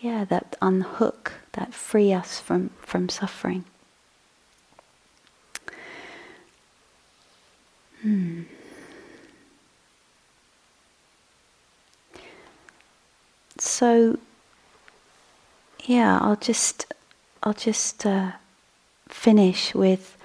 yeah, 0.01 0.25
that 0.25 0.55
unhook, 0.61 1.33
that 1.53 1.73
free 1.73 2.11
us 2.13 2.39
from 2.39 2.69
from 2.81 3.09
suffering. 3.09 3.65
Hmm. 8.01 8.43
so 13.57 14.17
yeah, 15.85 16.19
I'll 16.21 16.35
just 16.35 16.93
I'll 17.43 17.53
just 17.53 18.05
uh, 18.05 18.33
finish 19.07 19.73
with 19.73 20.17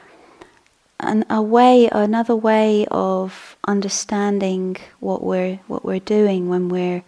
an, 1.01 1.25
a 1.31 1.41
way, 1.41 1.89
another 1.91 2.37
way 2.37 2.87
of 2.91 3.57
understanding 3.67 4.77
what 5.01 5.23
we're 5.23 5.57
what 5.67 5.85
we're 5.85 6.01
doing 6.01 6.49
when 6.49 6.69
we're 6.69 7.03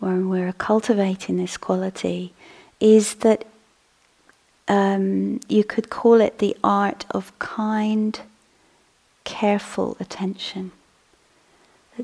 when 0.00 0.28
we're 0.28 0.52
cultivating 0.52 1.36
this 1.36 1.56
quality, 1.56 2.34
is 2.80 3.14
that 3.16 3.44
um, 4.66 5.38
you 5.48 5.62
could 5.62 5.90
call 5.90 6.20
it 6.20 6.38
the 6.38 6.56
art 6.64 7.04
of 7.10 7.36
kind, 7.38 8.20
careful 9.24 9.96
attention. 10.00 10.72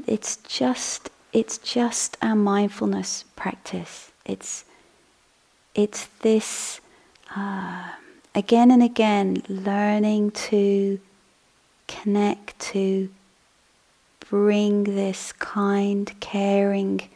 It's 0.06 0.36
just 0.36 1.10
it's 1.32 1.58
just 1.58 2.16
our 2.22 2.34
mindfulness 2.36 3.24
practice. 3.36 4.10
It's 4.24 4.64
it's 5.74 6.06
this 6.20 6.80
uh, 7.36 7.90
again 8.34 8.70
and 8.70 8.82
again 8.82 9.42
learning 9.48 10.30
to 10.32 11.00
connect 11.86 12.58
to 12.58 13.08
bring 14.28 14.84
this 14.84 15.32
kind, 15.32 16.12
caring, 16.20 17.08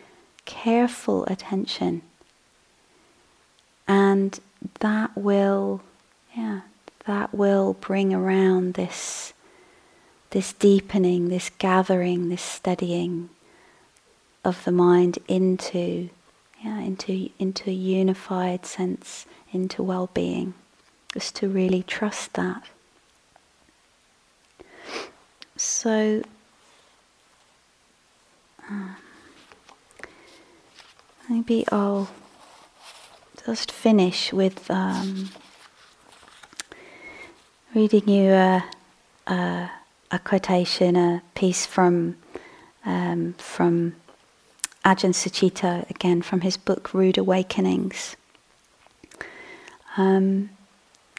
careful 0.45 1.25
attention, 1.27 2.03
and 3.87 4.41
that 4.81 5.17
will, 5.17 5.83
yeah, 6.37 6.61
that 7.07 7.35
will 7.35 7.75
bring 7.75 8.15
around 8.15 8.75
this 8.75 9.32
this 10.33 10.53
deepening, 10.53 11.29
this 11.29 11.51
gathering, 11.59 12.29
this 12.29 12.43
steadying 12.43 13.31
of 14.45 14.65
the 14.65 14.73
mind 14.73 15.19
into 15.29 16.11
yeah, 16.63 16.81
into 16.81 17.31
into 17.39 17.71
a 17.71 17.73
unified 17.73 18.67
sense, 18.67 19.27
into 19.53 19.83
well-being. 19.83 20.55
Just 21.13 21.37
to 21.37 21.49
really 21.49 21.83
trust 21.83 22.35
that. 22.35 22.63
So 25.57 26.23
uh, 28.71 28.95
maybe 31.29 31.65
I'll 31.71 32.09
just 33.45 33.71
finish 33.71 34.33
with 34.33 34.71
um, 34.71 35.31
reading 37.75 38.09
you 38.09 38.31
a, 38.31 38.65
a, 39.27 39.71
a, 40.13 40.19
quotation, 40.19 40.95
a 40.95 41.23
piece 41.35 41.67
from 41.67 42.17
um, 42.85 43.35
from 43.35 43.95
Ajahn 44.85 45.15
Sucitto, 45.15 45.89
again 45.89 46.23
from 46.23 46.43
his 46.43 46.57
book 46.57 46.93
Rude 46.93 47.19
Awakenings. 47.19 48.17
Um, 49.97 50.51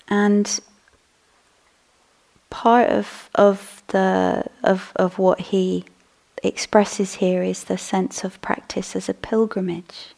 and 0.08 0.60
part 2.50 2.89
of 2.89 3.30
of 3.36 3.82
the 3.88 4.46
of 4.64 4.91
of 4.96 5.18
what 5.18 5.39
he 5.39 5.86
expresses 6.44 7.16
here 7.16 7.41
is 7.41 7.64
the 7.64 7.78
sense 7.78 8.24
of 8.24 8.41
practice 8.41 8.96
as 8.96 9.10
a 9.10 9.14
pilgrimage. 9.14 10.12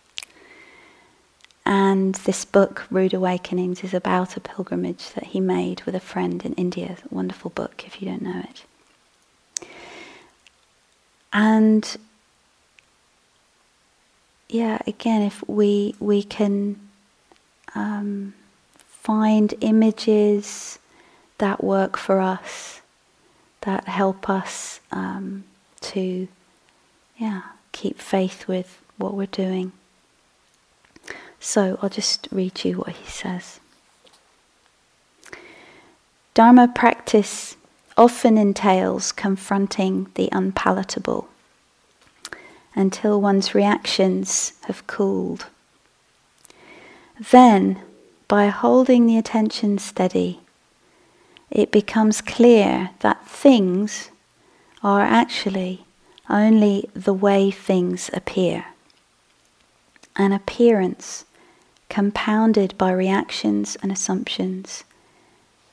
And 1.66 2.14
this 2.16 2.46
book, 2.46 2.86
Rude 2.92 3.14
Awakenings, 3.14 3.84
is 3.84 3.94
about 3.94 4.38
a 4.38 4.40
pilgrimage 4.40 5.10
that 5.14 5.24
he 5.26 5.40
made 5.40 5.82
with 5.84 5.96
a 5.96 6.00
friend 6.00 6.46
in 6.46 6.54
India. 6.54 6.98
Wonderful 7.10 7.50
book 7.52 7.84
if 7.88 8.02
you 8.02 8.08
don't 8.08 8.22
know 8.22 8.44
it. 8.50 9.68
And 11.34 11.98
yeah, 14.48 14.78
again, 14.86 15.24
if 15.24 15.44
we 15.50 15.96
we 16.00 16.22
can 16.24 16.80
um, 17.74 18.34
find 18.78 19.54
images 19.62 20.80
that 21.40 21.64
work 21.64 21.98
for 21.98 22.20
us, 22.20 22.82
that 23.62 23.88
help 23.88 24.30
us 24.30 24.80
um, 24.92 25.44
to, 25.82 26.28
yeah, 27.18 27.42
keep 27.72 28.00
faith 28.00 28.48
with 28.48 28.82
what 28.98 29.14
we're 29.14 29.26
doing. 29.26 29.72
So 31.46 31.78
I'll 31.80 31.90
just 31.90 32.28
read 32.32 32.66
you 32.66 32.80
what 32.80 32.96
he 32.96 33.06
says. 33.08 33.60
Dharma 36.34 36.68
practice 36.68 37.56
often 37.96 38.36
entails 38.36 39.12
confronting 39.12 40.08
the 40.16 40.28
unpalatable 40.32 41.30
until 42.74 43.22
one's 43.22 43.54
reactions 43.54 44.54
have 44.64 44.88
cooled. 44.88 45.46
Then, 47.20 47.80
by 48.28 48.48
holding 48.48 49.06
the 49.06 49.20
attention 49.20 49.78
steady, 49.78 50.40
it 51.52 51.72
becomes 51.72 52.22
clear 52.22 52.90
that 53.02 53.28
things 53.28 54.10
are 54.82 55.02
actually 55.02 55.86
only 56.28 56.90
the 56.96 57.14
way 57.14 57.52
things 57.52 58.10
appear. 58.14 58.66
An 60.16 60.32
appearance 60.32 61.24
compounded 61.90 62.78
by 62.78 62.92
reactions 62.92 63.78
and 63.82 63.92
assumptions, 63.92 64.84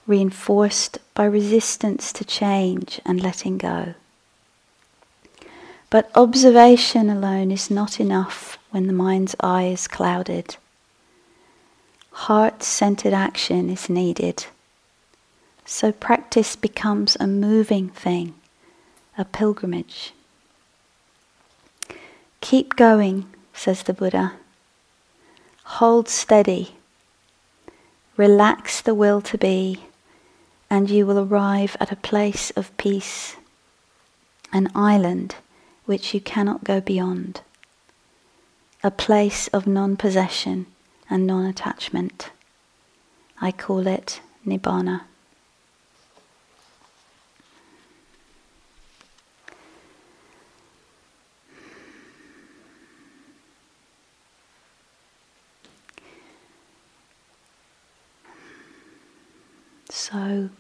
reinforced 0.06 0.98
by 1.14 1.24
resistance 1.24 2.12
to 2.12 2.24
change 2.24 3.00
and 3.04 3.22
letting 3.22 3.58
go. 3.58 3.94
But 5.90 6.10
observation 6.14 7.10
alone 7.10 7.50
is 7.50 7.70
not 7.70 8.00
enough 8.00 8.58
when 8.70 8.86
the 8.86 8.92
mind's 8.92 9.36
eye 9.40 9.64
is 9.64 9.86
clouded. 9.86 10.56
Heart 12.12 12.62
centered 12.62 13.12
action 13.12 13.68
is 13.68 13.90
needed. 13.90 14.46
So 15.64 15.92
practice 15.92 16.56
becomes 16.56 17.16
a 17.20 17.26
moving 17.26 17.88
thing, 17.90 18.34
a 19.16 19.24
pilgrimage. 19.24 20.12
Keep 22.40 22.76
going, 22.76 23.26
says 23.52 23.82
the 23.82 23.92
Buddha. 23.92 24.32
Hold 25.76 26.06
steady. 26.06 26.76
Relax 28.18 28.82
the 28.82 28.94
will 28.94 29.22
to 29.22 29.38
be, 29.38 29.84
and 30.68 30.90
you 30.90 31.06
will 31.06 31.18
arrive 31.18 31.78
at 31.80 31.90
a 31.90 31.96
place 31.96 32.50
of 32.50 32.76
peace, 32.76 33.36
an 34.52 34.68
island 34.74 35.36
which 35.86 36.12
you 36.12 36.20
cannot 36.20 36.62
go 36.62 36.82
beyond, 36.82 37.40
a 38.84 38.90
place 38.90 39.48
of 39.48 39.66
non 39.66 39.96
possession 39.96 40.66
and 41.08 41.26
non 41.26 41.46
attachment. 41.46 42.28
I 43.40 43.50
call 43.50 43.86
it 43.86 44.20
Nibbana. 44.46 45.04
So 60.12 60.50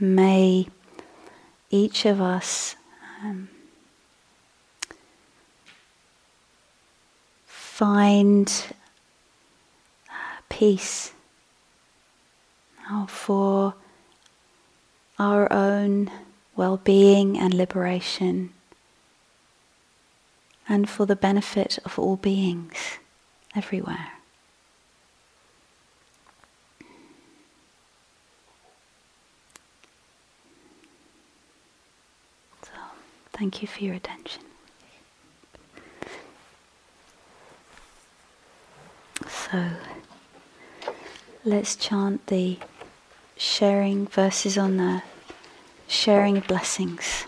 may 0.00 0.66
each 1.70 2.04
of 2.04 2.20
us 2.20 2.74
um, 3.22 3.48
find 7.46 8.52
uh, 10.08 10.12
peace 10.48 11.12
uh, 12.90 13.06
for 13.06 13.74
our 15.16 15.52
own 15.52 16.10
well 16.56 16.78
being 16.78 17.38
and 17.38 17.54
liberation, 17.54 18.52
and 20.68 20.90
for 20.90 21.06
the 21.06 21.14
benefit 21.14 21.78
of 21.84 22.00
all 22.00 22.16
beings 22.16 22.98
everywhere. 23.54 24.19
Thank 33.40 33.62
you 33.62 33.68
for 33.68 33.82
your 33.82 33.94
attention. 33.94 34.42
So 39.26 39.70
let's 41.42 41.74
chant 41.74 42.26
the 42.26 42.58
sharing 43.38 44.06
verses 44.08 44.58
on 44.58 44.76
the 44.76 45.02
sharing 45.88 46.36
of 46.36 46.46
blessings. 46.48 47.24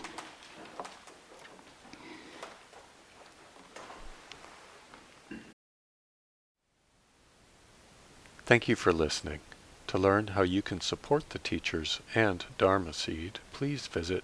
Thank 8.45 8.67
you 8.67 8.75
for 8.75 8.93
listening. 8.93 9.39
To 9.87 9.97
learn 9.97 10.27
how 10.27 10.43
you 10.43 10.61
can 10.61 10.79
support 10.79 11.31
the 11.31 11.39
teachers 11.39 12.01
and 12.13 12.45
Dharma 12.59 12.93
Seed, 12.93 13.39
please 13.51 13.87
visit 13.87 14.23